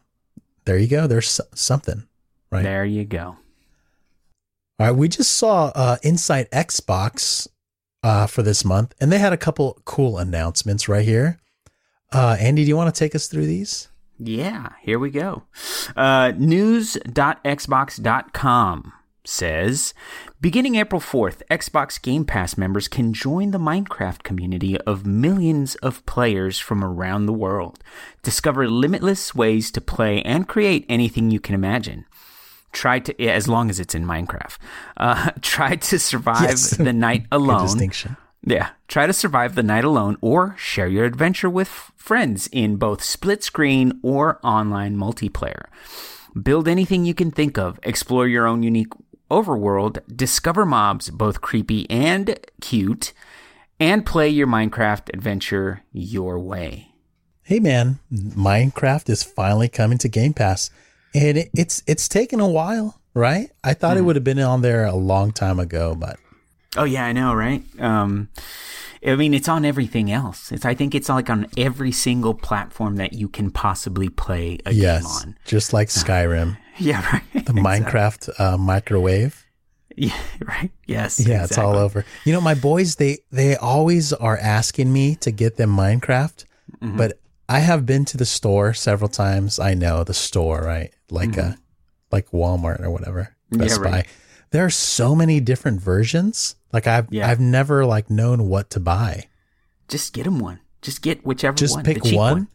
[0.65, 1.07] there you go.
[1.07, 2.07] There's something,
[2.51, 2.63] right?
[2.63, 3.37] There you go.
[4.79, 7.47] All right, we just saw uh, Inside Xbox
[8.03, 11.39] uh, for this month, and they had a couple cool announcements right here.
[12.11, 13.87] Uh, Andy, do you want to take us through these?
[14.19, 15.43] Yeah, here we go.
[15.95, 19.93] Uh, news.xbox.com says
[20.39, 26.05] Beginning April 4th, Xbox Game Pass members can join the Minecraft community of millions of
[26.05, 27.79] players from around the world.
[28.23, 32.05] Discover limitless ways to play and create anything you can imagine
[32.71, 34.57] try to as long as it's in Minecraft.
[34.97, 36.71] Uh, try to survive yes.
[36.71, 37.63] the night alone.
[37.63, 38.17] distinction.
[38.43, 43.03] Yeah, try to survive the night alone or share your adventure with friends in both
[43.03, 45.65] split screen or online multiplayer.
[46.41, 48.93] Build anything you can think of, explore your own unique
[49.29, 53.13] overworld, discover mobs both creepy and cute,
[53.79, 56.89] and play your Minecraft adventure your way.
[57.43, 60.69] Hey man, Minecraft is finally coming to Game Pass
[61.13, 63.51] and it, it's it's taken a while, right?
[63.63, 63.93] I thought mm.
[63.93, 64.05] it mm-hmm.
[64.07, 66.17] would have been on there a long time ago, but
[66.77, 67.63] oh yeah, I know, right?
[67.79, 68.29] Um,
[69.05, 70.51] I mean, it's on everything else.
[70.51, 74.73] It's I think it's like on every single platform that you can possibly play a
[74.73, 75.35] yes, game on.
[75.45, 76.57] Just like Skyrim.
[76.77, 77.45] yeah, right.
[77.45, 77.53] The.
[77.53, 79.45] Minecraft uh, microwave.
[79.97, 80.71] Yeah, right.
[80.87, 81.19] Yes.
[81.19, 81.43] Yeah, exactly.
[81.43, 82.05] it's all over.
[82.23, 86.45] You know, my boys they they always are asking me to get them Minecraft,
[86.81, 86.95] mm-hmm.
[86.95, 87.19] but
[87.51, 89.59] I have been to the store several times.
[89.59, 90.93] I know the store, right?
[91.09, 91.51] Like mm-hmm.
[91.51, 91.57] a
[92.09, 94.05] like Walmart or whatever, Best yeah, right.
[94.05, 94.11] Buy.
[94.51, 96.55] There are so many different versions.
[96.71, 97.29] Like I've yeah.
[97.29, 99.27] I've never like known what to buy.
[99.89, 100.61] Just get them one.
[100.81, 101.83] Just get whichever Just one.
[101.83, 102.13] pick one?
[102.13, 102.47] one.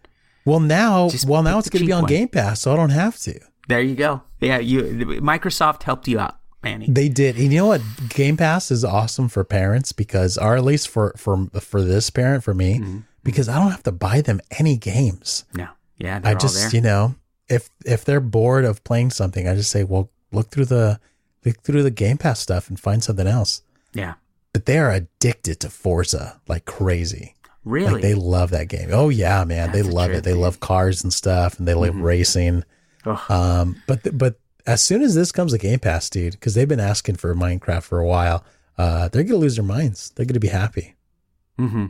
[0.47, 2.09] Well, now, Just well, now it's going to be on one.
[2.09, 3.39] Game Pass, so I don't have to.
[3.69, 4.23] There you go.
[4.41, 4.83] Yeah, you
[5.21, 6.87] Microsoft helped you out, Manny.
[6.89, 7.37] They did.
[7.37, 7.83] And you know what?
[8.09, 12.45] Game Pass is awesome for parents because, or at least for for for this parent,
[12.45, 12.99] for me, Mm-hmm.
[13.27, 15.45] Because I don't have to buy them any games.
[15.55, 17.15] No, yeah, they're I just, you know,
[17.49, 20.99] if if they're bored of playing something, I just say, well, look through the
[21.45, 23.63] look through the Game Pass stuff and find something else.
[23.93, 24.15] yeah,
[24.53, 27.35] But they are addicted to Forza like crazy.
[27.65, 27.93] really.
[27.93, 28.89] Like they love that game.
[28.93, 30.25] Oh yeah, man, they That's a love it.
[30.25, 32.65] They love cars and stuff, and they love racing.
[33.05, 33.31] Ugh.
[33.31, 36.67] Um, but th- but as soon as this comes to Game Pass, dude, because they've
[36.69, 38.45] been asking for Minecraft for a while,
[38.77, 40.11] uh, they're gonna lose their minds.
[40.11, 40.95] They're gonna be happy.
[41.59, 41.87] hmm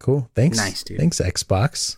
[0.00, 0.28] Cool.
[0.34, 0.56] Thanks.
[0.58, 0.98] Nice, dude.
[0.98, 1.96] Thanks, Xbox.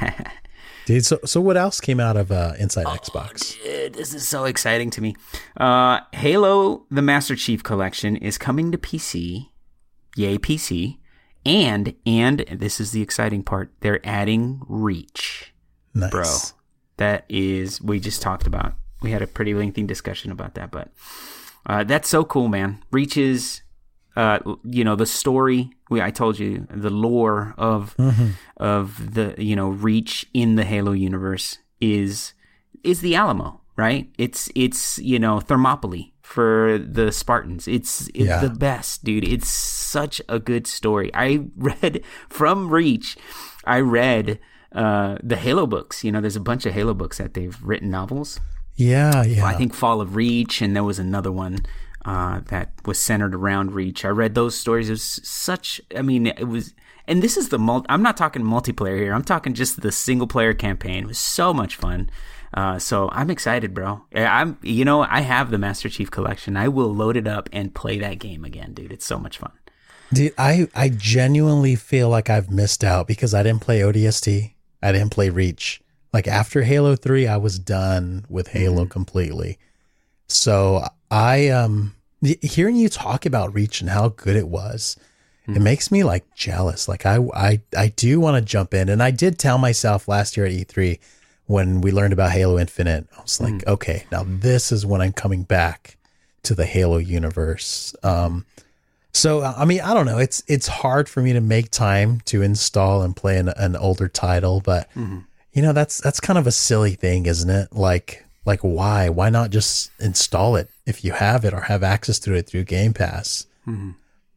[0.86, 3.60] dude, so so what else came out of uh, Inside Oh, Xbox?
[3.62, 5.16] Dude, this is so exciting to me.
[5.56, 9.48] Uh, Halo: The Master Chief Collection is coming to PC.
[10.16, 10.98] Yay, PC!
[11.46, 13.72] And and this is the exciting part.
[13.80, 15.52] They're adding Reach,
[15.94, 16.10] Nice.
[16.10, 16.24] bro.
[16.98, 18.74] That is we just talked about.
[19.00, 20.90] We had a pretty lengthy discussion about that, but
[21.64, 22.84] uh, that's so cool, man.
[22.90, 23.62] Reach is,
[24.16, 25.70] uh, you know, the story.
[25.90, 27.96] We I told you the lore of
[28.56, 32.34] of the you know Reach in the Halo universe is
[32.82, 34.10] is the Alamo, right?
[34.18, 37.66] It's it's you know Thermopylae for the Spartans.
[37.66, 38.40] It's it's Yeah.
[38.40, 39.24] the best, dude.
[39.26, 41.10] It's such a good story.
[41.14, 43.16] I read from Reach.
[43.64, 44.38] I read
[44.72, 46.04] uh, the Halo books.
[46.04, 48.38] You know, there's a bunch of Halo books that they've written novels.
[48.76, 49.44] Yeah, yeah.
[49.44, 51.58] I think Fall of Reach, and there was another one
[52.04, 54.04] uh, that was centered around Reach.
[54.04, 54.88] I read those stories.
[54.88, 55.80] It was such.
[55.96, 56.74] I mean, it was.
[57.06, 59.12] And this is the mul- I'm not talking multiplayer here.
[59.12, 61.04] I'm talking just the single player campaign.
[61.04, 62.10] It was so much fun.
[62.52, 64.02] Uh, so I'm excited, bro.
[64.14, 66.56] I'm, you know, I have the Master Chief collection.
[66.56, 68.92] I will load it up and play that game again, dude.
[68.92, 69.52] It's so much fun.
[70.12, 74.54] Dude, I, I genuinely feel like I've missed out because I didn't play ODST.
[74.82, 75.80] I didn't play Reach.
[76.12, 79.58] Like after Halo 3, I was done with Halo completely.
[80.26, 84.96] So I um hearing you talk about Reach and how good it was,
[85.48, 86.88] it makes me like jealous.
[86.88, 90.36] Like I I I do want to jump in and I did tell myself last
[90.36, 90.98] year at E3
[91.46, 95.12] when we learned about Halo Infinite, I was like, okay, now this is when I'm
[95.12, 95.96] coming back
[96.44, 97.94] to the Halo universe.
[98.04, 98.46] Um
[99.12, 100.18] so I mean, I don't know.
[100.18, 104.06] It's it's hard for me to make time to install and play an, an older
[104.06, 104.88] title, but
[105.52, 107.72] you know that's that's kind of a silly thing, isn't it?
[107.72, 112.18] Like like why why not just install it if you have it or have access
[112.20, 113.46] to it through Game Pass?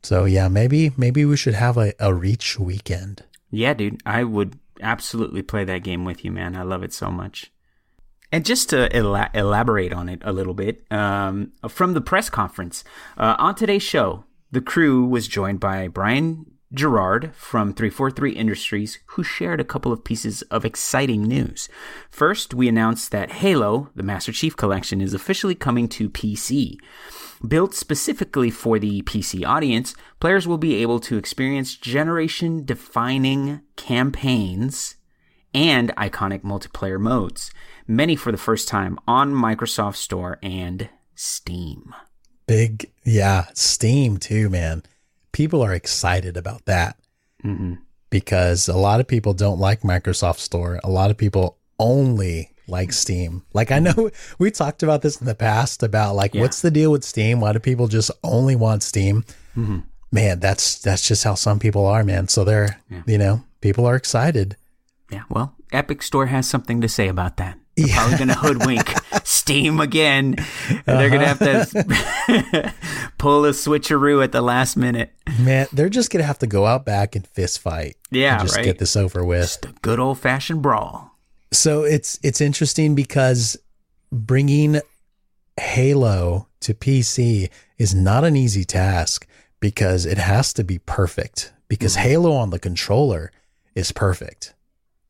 [0.04, 3.24] So yeah, maybe maybe we should have a, a Reach weekend.
[3.52, 6.56] Yeah, dude, I would absolutely play that game with you, man.
[6.56, 7.52] I love it so much.
[8.32, 12.84] And just to ela- elaborate on it a little bit, um, from the press conference
[13.18, 19.24] uh, on today's show, the crew was joined by Brian Jarrard from 343 Industries, who
[19.24, 21.70] shared a couple of pieces of exciting news.
[22.10, 26.78] First, we announced that Halo, the Master Chief Collection, is officially coming to PC.
[27.48, 34.96] Built specifically for the PC audience, players will be able to experience generation defining campaigns
[35.54, 37.52] and iconic multiplayer modes,
[37.88, 41.94] many for the first time on Microsoft Store and Steam.
[42.48, 44.84] Big yeah, Steam too, man.
[45.34, 46.98] People are excited about that
[47.42, 47.74] hmm
[48.10, 50.80] because a lot of people don't like Microsoft Store.
[50.84, 53.42] A lot of people only like Steam.
[53.54, 56.42] Like I know we talked about this in the past about like Yeah.
[56.42, 57.40] what's the deal with Steam?
[57.42, 59.26] Why do people just only want Steam?
[59.58, 59.80] Mm-hmm.
[60.12, 62.28] Man, that's that's just how some people are, man.
[62.28, 64.58] So they're you know people are excited.
[65.12, 67.58] Yeah, well, Epic Store has something to say about that.
[67.76, 70.36] They're probably going to hoodwink Steam again.
[70.70, 72.72] And They're going to have to uh-huh.
[73.18, 75.14] pull a switcheroo at the last minute.
[75.40, 77.96] Man, they're just gonna have to go out back and fist fight.
[78.12, 78.66] Yeah, just right.
[78.66, 79.42] get this over with.
[79.42, 81.18] Just a good old fashioned brawl.
[81.52, 83.58] So it's it's interesting because
[84.12, 84.80] bringing
[85.60, 89.28] Halo to PC is not an easy task
[89.60, 91.54] because it has to be perfect.
[91.68, 92.10] Because mm-hmm.
[92.10, 93.32] Halo on the controller
[93.76, 94.54] is perfect.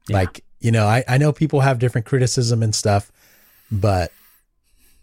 [0.07, 0.17] Yeah.
[0.17, 3.11] Like, you know, I, I know people have different criticism and stuff,
[3.69, 4.11] but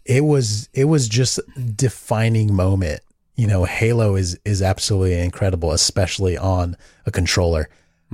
[0.06, 3.02] it was it was just a defining moment.
[3.36, 7.68] You know, Halo is is absolutely incredible, especially on a controller.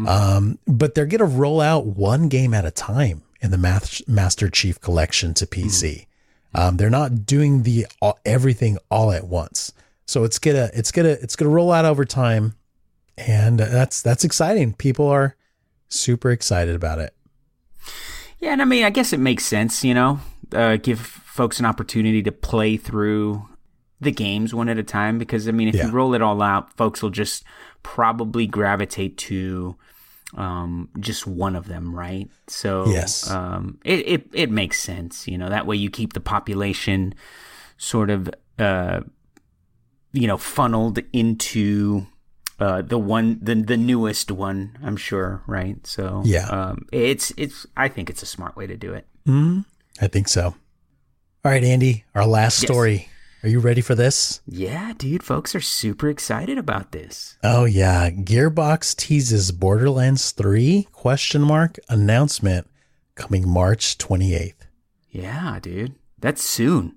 [0.07, 4.51] Um, but they're gonna roll out one game at a time in the Math- Master
[4.51, 6.07] Chief Collection to PC.
[6.55, 9.73] Um, they're not doing the all, everything all at once,
[10.05, 12.57] so it's gonna it's gonna it's gonna roll out over time,
[13.17, 14.75] and that's that's exciting.
[14.75, 15.37] People are
[15.89, 17.16] super excited about it.
[18.41, 20.21] Yeah, and I mean, I guess it makes sense, you know,
[20.55, 23.47] uh, give folks an opportunity to play through
[24.01, 25.87] the games one at a time because, I mean, if Yeah.
[25.87, 27.45] you roll it all out, folks will just
[27.83, 29.77] probably gravitate to
[30.37, 32.29] um, just one of them, right?
[32.49, 33.31] So Yes.
[33.31, 35.27] um, it, it it makes sense.
[35.29, 37.15] You know that way you keep the population
[37.79, 39.01] sort of uh,
[40.13, 42.07] you know funneled into
[42.59, 44.79] uh, the one the the newest one.
[44.83, 45.85] I'm sure, right?
[45.87, 46.47] So Yeah.
[46.49, 49.07] um, it's it's I think it's a smart way to do it.
[49.25, 49.61] hmm
[50.01, 50.55] I think so.
[51.45, 52.69] All right, Andy, our last Yes.
[52.71, 53.09] story.
[53.43, 54.41] Are you ready for this?
[54.47, 57.37] Yeah, dude, folks are super excited about this.
[57.45, 62.67] Oh yeah, Gearbox teases Borderlands 3 question mark announcement
[63.15, 64.55] coming March 28th.
[65.11, 66.96] Yeah, dude, that's soon.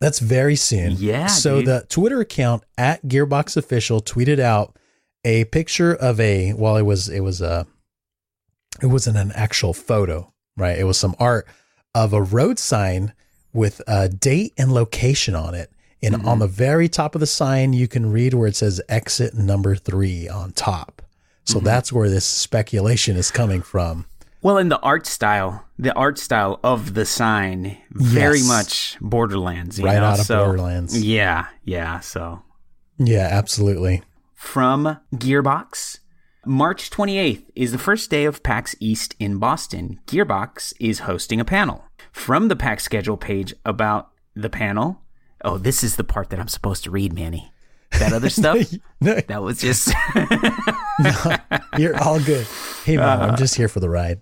[0.00, 0.92] That's very soon.
[0.98, 1.66] Yeah, So dude.
[1.68, 4.76] the Twitter account at Gearbox Official tweeted out
[5.24, 7.66] a picture of a well, it was it was a
[8.82, 10.78] it wasn't an actual photo, right?
[10.78, 11.46] It was some art
[11.94, 13.12] of a road sign
[13.52, 15.70] with a date and location on it.
[16.02, 16.28] And Mm-hmm.
[16.28, 19.74] on the very top of the sign, you can read where it says exit number
[19.76, 21.00] three on top.
[21.44, 21.64] So Mm-hmm.
[21.66, 24.06] that's where this speculation is coming from.
[24.44, 28.46] Well, in the art style, the art style of the sign, very Yes.
[28.46, 30.04] much Borderlands, you Right know?
[30.04, 31.02] out of So, Borderlands.
[31.02, 32.00] Yeah, yeah.
[32.00, 32.42] So
[32.98, 34.02] Yeah, absolutely.
[34.34, 35.98] from Gearbox.
[36.44, 39.98] March 28th is the first day of PAX East in Boston.
[40.06, 41.86] Gearbox is hosting a panel.
[42.12, 45.00] From the PAX schedule page about the panel,
[45.42, 47.50] oh, this is the part that I'm supposed to read, Manny.
[47.98, 48.58] That other stuff,
[49.00, 49.88] No, that was just
[51.78, 52.46] you're all good.
[52.84, 53.36] Hey, mom, I'm uh-huh.
[53.36, 54.20] just here for the ride.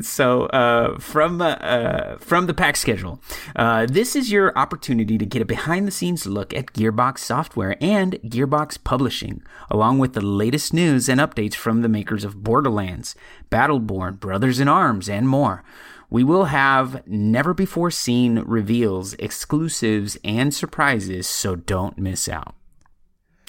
[0.00, 3.20] So uh, from uh, uh, from the PAX schedule,
[3.54, 7.76] uh, this is your opportunity to get a behind the scenes look at Gearbox software
[7.80, 13.14] and Gearbox publishing, along with the latest news and updates from the makers of Borderlands,
[13.50, 15.62] Battleborn, Brothers in Arms, and more.
[16.08, 22.54] We will have never before seen reveals, exclusives, and surprises, so don't miss out.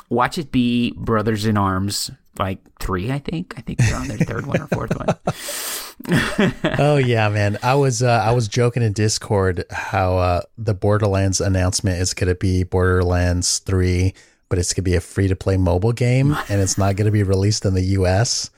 [0.09, 3.54] Watch it be Brothers in Arms, like three, I think.
[3.58, 6.54] I think they're on their third one or fourth one.
[6.80, 7.58] oh yeah, man.
[7.63, 12.28] I was uh, I was joking in Discord how uh, the Borderlands announcement is going
[12.30, 14.13] to be Borderlands Three,
[14.50, 17.06] but it's going to be a free to play mobile game, and it's not going
[17.06, 18.50] to be released in the U.S.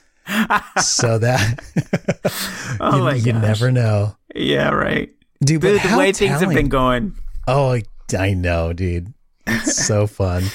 [0.81, 1.59] so that
[2.79, 5.11] Oh you, my you never know, Yeah, right.
[5.43, 5.61] dude.
[5.61, 7.15] The way things have been going.
[7.47, 7.79] Oh,
[8.17, 9.13] I know, dude.
[9.45, 10.45] It's so fun.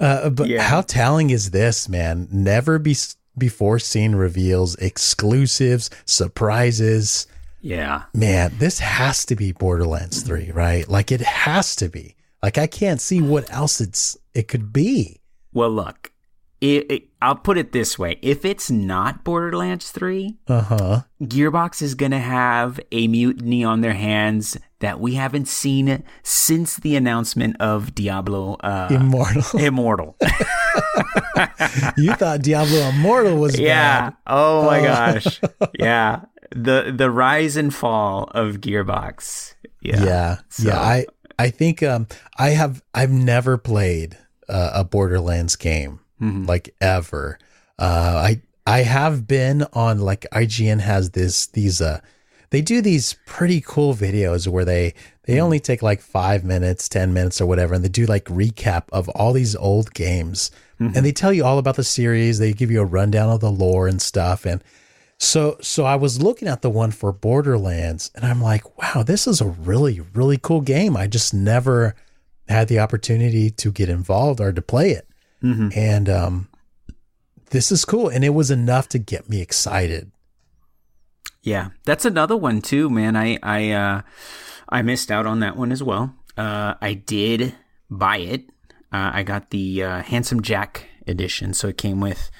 [0.00, 0.62] Uh, but Yeah.
[0.62, 2.26] how telling is this, man?
[2.32, 2.96] Never be
[3.38, 7.26] before seen reveals, exclusives, surprises.
[7.60, 8.04] Yeah.
[8.14, 10.88] Man, this has to be Borderlands 3, right?
[10.88, 12.16] Like it has to be.
[12.42, 15.20] Like I can't see what else it's it could be.
[15.52, 16.10] Well, look,
[16.62, 21.02] it, it, I'll put it this way: if it's not Borderlands Three, Uh-huh.
[21.22, 26.76] Gearbox is going to have a mutiny on their hands that we haven't seen since
[26.76, 29.42] the announcement of Diablo uh, Immortal.
[29.60, 30.16] Immortal.
[31.96, 34.10] you thought Diablo Immortal was yeah.
[34.10, 34.16] bad.
[34.26, 34.84] Oh my Oh.
[34.84, 35.40] gosh.
[35.78, 36.22] Yeah.
[36.52, 39.54] The the rise and fall of Gearbox.
[39.82, 40.04] Yeah.
[40.04, 40.36] Yeah.
[40.48, 41.06] So- Yeah, I
[41.38, 42.06] I think um
[42.38, 46.48] I have I've never played uh, a Borderlands game Mhm.
[46.48, 47.38] like ever.
[47.78, 52.00] Uh I I have been on like IGN has this these uh
[52.50, 57.12] they do these pretty cool videos where they they only take like 5 minutes, 10
[57.12, 60.50] minutes or whatever and they do like recap of all these old games.
[60.80, 63.50] And they tell you all about the series, they give you a rundown of the
[63.52, 64.62] lore and stuff and
[65.18, 69.26] so so I was looking at the one for Borderlands and I'm like, wow, this
[69.26, 70.96] is a really really cool game.
[70.96, 71.94] I just never
[72.48, 75.06] had the opportunity to get involved or to play it.
[75.42, 75.76] Mhm.
[75.76, 76.48] And um
[77.50, 80.10] this is cool and it was enough to get me excited.
[81.42, 83.16] Yeah, that's another one too, man.
[83.16, 84.02] I I uh,
[84.68, 86.14] I missed out on that one as well.
[86.36, 87.54] Uh, I did
[87.90, 88.44] buy it.
[88.92, 92.30] Uh, I got the uh, Handsome Jack edition, so it came with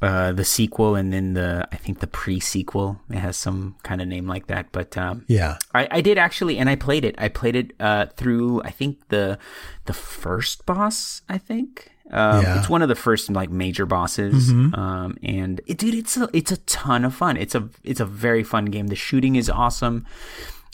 [0.00, 3.00] uh, the sequel and then the I think the pre-sequel.
[3.10, 5.58] It has some kind of name like that, but um, Yeah.
[5.74, 7.14] I, I did actually, and I played it.
[7.18, 9.38] I played it uh, through I think the
[9.86, 11.22] the first boss.
[11.28, 12.58] I think um, Yeah.
[12.58, 14.50] it's one of the first like major bosses.
[14.50, 17.36] Um, and it, dude, it's a it's a ton of fun.
[17.36, 18.86] It's a it's a very fun game.
[18.88, 20.06] The shooting is awesome.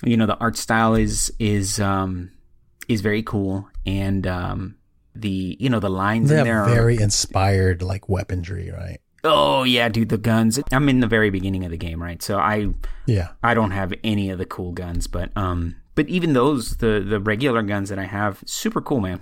[0.04, 2.30] You know, the art style is is um
[2.88, 4.76] is very cool, and um
[5.14, 9.00] the you know the lines They in there are very inspired like weaponry, right?
[9.26, 10.60] oh yeah, dude, the guns.
[10.70, 12.22] I'm in the very beginning of the game, right?
[12.22, 12.68] So I
[13.06, 13.28] Yeah.
[13.42, 17.18] I don't have any of the cool guns, but um, but even those the the
[17.20, 19.20] regular guns that I have, super cool, man.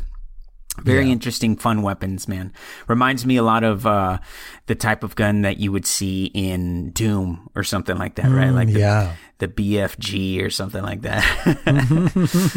[0.83, 1.13] Very Yeah.
[1.13, 2.51] interesting, fun weapons, man.
[2.89, 4.19] Reminds me a lot of uh,
[4.67, 8.51] the type of gun that you would see in Doom or something like that, right?
[8.51, 9.13] Like the, Mm, yeah.
[9.39, 11.23] the BFG or something like that.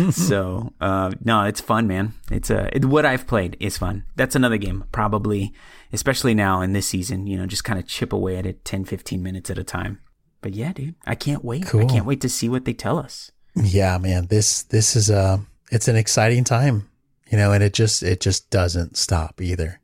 [0.14, 2.14] so uh, no, it's fun, man.
[2.32, 4.06] It's uh, it, what I've played is fun.
[4.16, 5.54] That's another game, probably,
[5.92, 7.28] especially now in this season.
[7.28, 10.00] You know, just kind of chip away at it 10, 15 minutes at a time.
[10.42, 11.74] But yeah, dude, I can't wait.
[11.74, 13.32] I can't wait to see what they tell us.
[13.56, 14.28] Yeah, man.
[14.28, 15.42] This this is a
[15.72, 16.88] it's an exciting time,
[17.32, 19.80] you know, and it just it just doesn't stop either.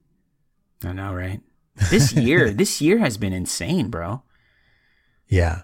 [0.84, 1.42] I know, right?
[1.90, 4.24] This year, this year has been insane, bro.
[5.28, 5.62] Yeah.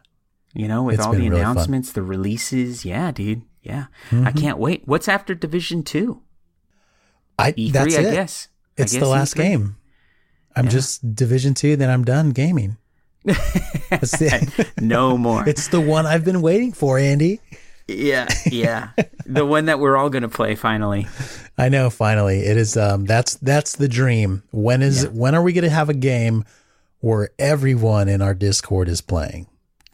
[0.53, 1.19] You know, with It's all the.
[1.19, 1.35] Mm-hmm.
[1.35, 2.85] announcements, the releases.
[2.85, 3.41] Yeah, dude.
[3.61, 3.85] Yeah.
[4.11, 4.83] I can't wait.
[4.85, 6.21] What's after Division 2?
[7.37, 8.11] I E3, that's I it.
[8.13, 8.47] guess.
[8.77, 9.37] I It's guess the last E3.
[9.37, 9.75] game.
[10.55, 10.71] I'm Yeah.
[10.71, 12.77] just Division Two, then I'm done gaming.
[14.79, 15.43] No more.
[15.47, 17.41] it's the one I've been waiting for, Andy.
[17.87, 18.89] Yeah, yeah.
[19.25, 21.07] the one that we're all going to play finally.
[21.57, 21.89] I know.
[21.89, 22.77] Finally, it is.
[22.77, 24.43] Um, that's that's the dream.
[24.51, 25.09] When is Yeah.
[25.09, 26.43] when are we going to have a game
[26.99, 29.47] where everyone in our Discord is playing?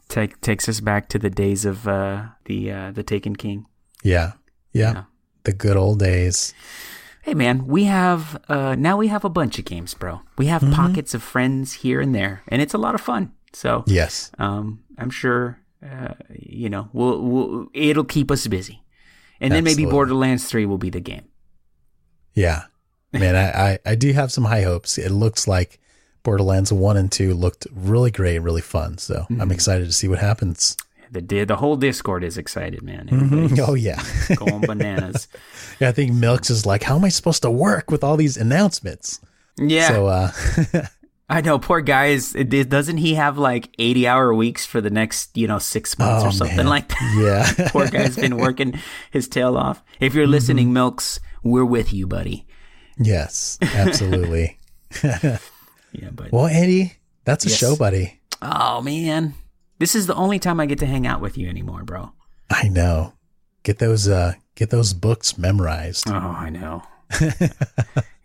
[0.08, 3.66] Take, takes us back to the days of uh, the uh, the Taken King.
[4.02, 4.32] Yeah,
[4.72, 5.02] yeah, Yeah.
[5.44, 6.52] the good old days.
[7.22, 10.20] Hey man, we have uh, now we have a bunch of games, bro.
[10.36, 10.74] We have Mm-hmm.
[10.74, 13.32] pockets of friends here and there, and it's a lot of fun.
[13.54, 18.82] So Yes, um, I'm sure uh, you know we'll, we'll it'll keep us busy,
[19.40, 21.24] and then maybe Borderlands Three will be the game.
[22.34, 22.62] yeah,
[23.12, 23.36] man.
[23.36, 24.98] I, I I do have some high hopes.
[24.98, 25.78] It looks like
[26.22, 28.98] Borderlands One and Two looked really great, really fun.
[28.98, 30.76] So I'm excited to see what happens.
[31.12, 33.08] The the whole Discord is excited, man.
[33.08, 33.58] Mhm.
[33.68, 34.02] Oh yeah.
[34.36, 35.28] going bananas.
[35.80, 38.36] Yeah, I think Milks is like, how am I supposed to work with all these
[38.36, 39.18] announcements?
[39.58, 40.30] Yeah, So, uh,
[41.28, 41.58] I know.
[41.58, 42.32] Poor guys.
[42.34, 46.28] Doesn't he have like eighty hour weeks for the next you know six months Oh,
[46.28, 46.66] or something man.
[46.66, 47.16] like that?
[47.58, 48.78] yeah, Poor guy's been working
[49.10, 49.82] his tail off.
[50.00, 52.46] If you're listening, Milks, we're with you, buddy.
[52.98, 54.58] yes, absolutely.
[55.96, 56.94] Yeah, but Well, Andy,
[57.24, 57.58] that's a Yes.
[57.58, 58.20] show, buddy.
[58.42, 59.34] oh man,
[59.78, 62.12] this is the only time I get to hang out with you anymore, bro.
[62.50, 63.12] I know.
[63.62, 66.08] Get those, uh, get those books memorized.
[66.08, 66.82] Oh, I know.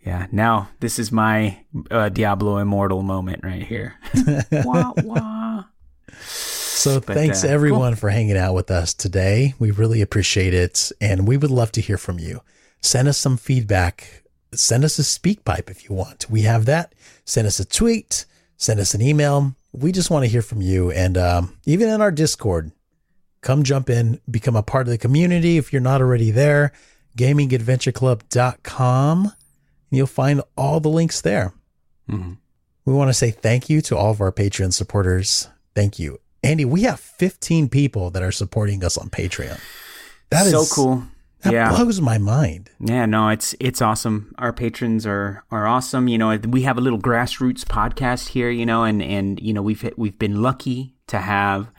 [0.04, 3.94] yeah, now this is my uh, Diablo Immortal moment right here.
[4.52, 5.64] wah, wah.
[6.80, 9.52] So But, thanks uh, everyone for hanging out with us today.
[9.58, 12.40] We really appreciate it, and we would love to hear from you.
[12.80, 14.22] Send us some feedback.
[14.54, 16.30] Send us a SpeakPipe if you want.
[16.30, 16.94] We have that.
[17.26, 18.24] Send us a tweet.
[18.56, 19.54] Send us an email.
[19.72, 22.72] We just want to hear from you, and um, even in our Discord,
[23.42, 26.72] come jump in, become a part of the community if you're not already there.
[27.18, 29.32] GamingAdventureClub.com.
[29.90, 31.52] And you'll find all the links there.
[32.08, 32.38] Mhm.
[32.84, 35.48] We want to say thank you to all of our Patreon supporters.
[35.74, 36.18] Thank you.
[36.42, 39.60] Andy, we have 15 people that are supporting us on Patreon.
[40.30, 41.02] That is so cool.
[41.42, 41.70] That yeah.
[41.70, 42.70] blows my mind.
[42.80, 44.34] Yeah, no, it's it's awesome.
[44.38, 46.06] Our patrons are are awesome.
[46.08, 48.50] You know, we have a little grassroots podcast here.
[48.50, 51.70] You know, and and you know we've we've been lucky to have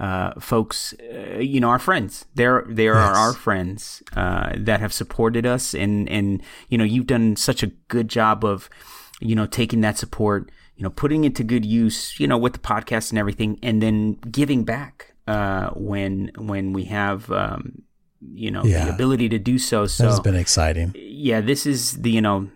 [0.00, 0.94] uh, folks.
[0.98, 2.24] Uh, you know, our friends.
[2.34, 3.16] They're they are Yes.
[3.16, 7.68] our friends uh, that have supported us, and and you know you've done such a
[7.88, 8.68] good job of
[9.20, 12.18] you know taking that support, you know, putting it to good use.
[12.18, 16.84] You know, with the podcast and everything, and then giving back uh, when when we
[16.84, 17.30] have.
[17.30, 17.82] Um,
[18.34, 18.84] you know Yeah.
[18.84, 20.92] the ability to do so so has been exciting.
[20.94, 22.50] yeah, this is the you know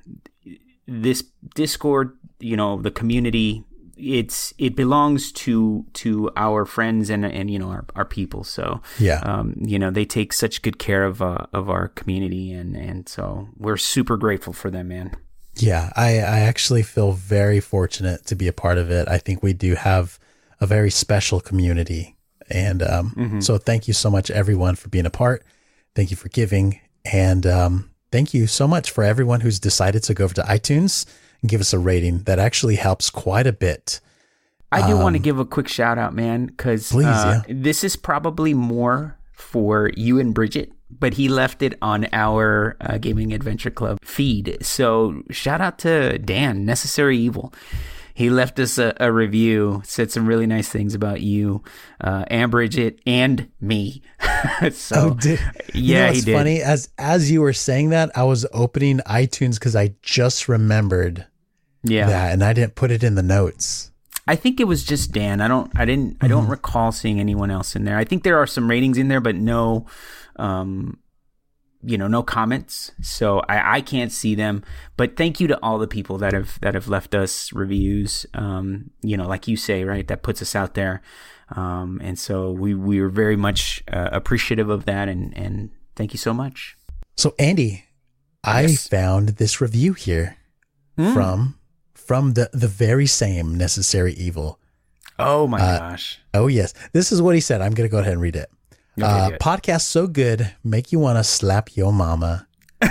[0.86, 1.24] this
[1.54, 3.64] Discord, you know, the community.
[3.96, 8.44] It's it belongs to to our friends and and you know our, our people.
[8.44, 9.20] So Yeah.
[9.24, 13.08] um, you know they take such good care of uh, of our community and and
[13.08, 15.16] so we're super grateful for them, man.
[15.56, 15.92] Yeah.
[15.94, 19.06] I, I actually feel very fortunate to be a part of it.
[19.08, 20.18] I think we do have
[20.60, 22.16] a very special community.
[22.50, 25.44] And um, so thank you so much, everyone, for being a part.
[25.94, 26.80] Thank you for giving.
[27.04, 31.06] And um, thank you so much for everyone who's decided to go over to iTunes
[31.46, 32.20] give us a rating.
[32.24, 34.00] That actually helps quite a bit.
[34.72, 38.54] I do want to give a quick shout out, man, because uh, this is probably
[38.54, 43.98] more for you and Bridget, but he left it on our uh, Gaming Adventure Club
[44.02, 44.56] feed.
[44.62, 47.54] So shout out to Dan, Necessary Evil.
[48.14, 51.62] He left us a, a review, said some really nice things about you,
[52.00, 54.02] uh, and Bridget, and me.
[54.72, 55.38] so, Oh, did,
[55.72, 56.36] you yeah, know he what's did.
[56.36, 56.62] funny?
[56.62, 61.26] As as you were saying that, I was opening iTunes because I just remembered
[61.84, 62.06] yeah.
[62.06, 63.90] that, and I didn't put it in the notes.
[64.26, 65.40] I think it was just Dan.
[65.40, 67.98] I don't I didn't I don't recall seeing anyone else in there.
[67.98, 69.86] I think there are some ratings in there, but no
[70.36, 70.98] um
[71.86, 72.92] you know, no comments.
[73.02, 74.64] So I, I can't see them.
[74.96, 78.24] But thank you to all the people that have that have left us reviews.
[78.32, 81.02] Um, you know, like you say, right, that puts us out there.
[81.54, 86.14] Um, and so we we are very much uh, appreciative of that and and thank
[86.14, 86.78] you so much.
[87.16, 87.84] So, Andy,
[88.42, 90.38] I found this review here
[90.96, 91.12] Hmm.
[91.12, 91.58] from
[92.06, 94.58] from the the very same necessary evil.
[95.18, 96.18] Oh my Uh, gosh.
[96.32, 97.60] Oh yes, this is what he said.
[97.60, 98.50] I'm going to go ahead and read it.
[98.98, 102.46] Okay, uh, podcast so good, make you want to slap your mama.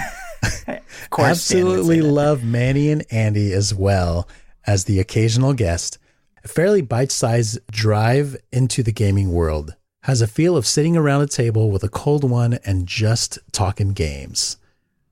[1.03, 4.27] Of course, Dan would say Absolutely love Manny and Andy as well
[4.65, 5.97] as the occasional guest.
[6.43, 9.75] A fairly bite-sized drive into the gaming world.
[10.03, 13.93] Has a feel of sitting around a table with a cold one and just talking
[13.93, 14.57] games.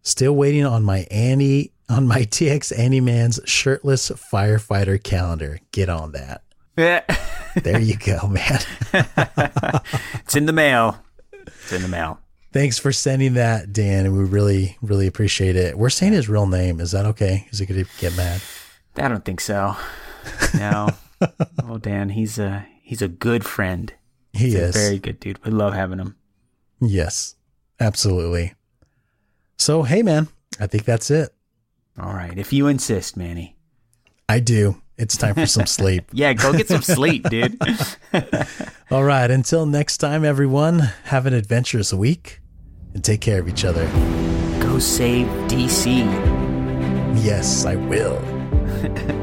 [0.02, 5.60] Still waiting on my Annie on my TX Andy Man's shirtless firefighter calendar.
[5.72, 6.44] Get on that.
[6.78, 7.04] Yeah.
[7.54, 8.62] There you go, man.
[10.24, 10.98] it's in the mail.
[11.34, 12.22] It's in the mail.
[12.54, 14.14] Thanks for sending that, Dan.
[14.14, 15.78] We really, really appreciate it.
[15.78, 16.80] We're saying his real name.
[16.80, 17.48] Is that okay?
[17.52, 18.42] Is he going to get mad?
[18.96, 19.76] I don't think so.
[20.58, 20.92] No.
[21.66, 23.94] oh, Dan, he's a he's a good friend.
[24.32, 24.76] He He's a is.
[24.78, 25.44] very good dude.
[25.44, 26.16] We love having him.
[26.80, 27.36] Yes,
[27.82, 28.54] absolutely.
[29.58, 31.34] So, hey, man, I think that's it.
[32.00, 33.56] All right, if you insist, Manny.
[34.30, 34.82] I do.
[34.98, 36.06] It's time for some sleep.
[36.14, 37.58] Yeah, go get some sleep, dude.
[38.92, 39.32] All right.
[39.32, 42.40] Until next time, everyone, have an adventurous week
[42.94, 43.86] and take care of each other.
[44.62, 46.06] Go save DC.
[47.24, 48.20] Yes, I will.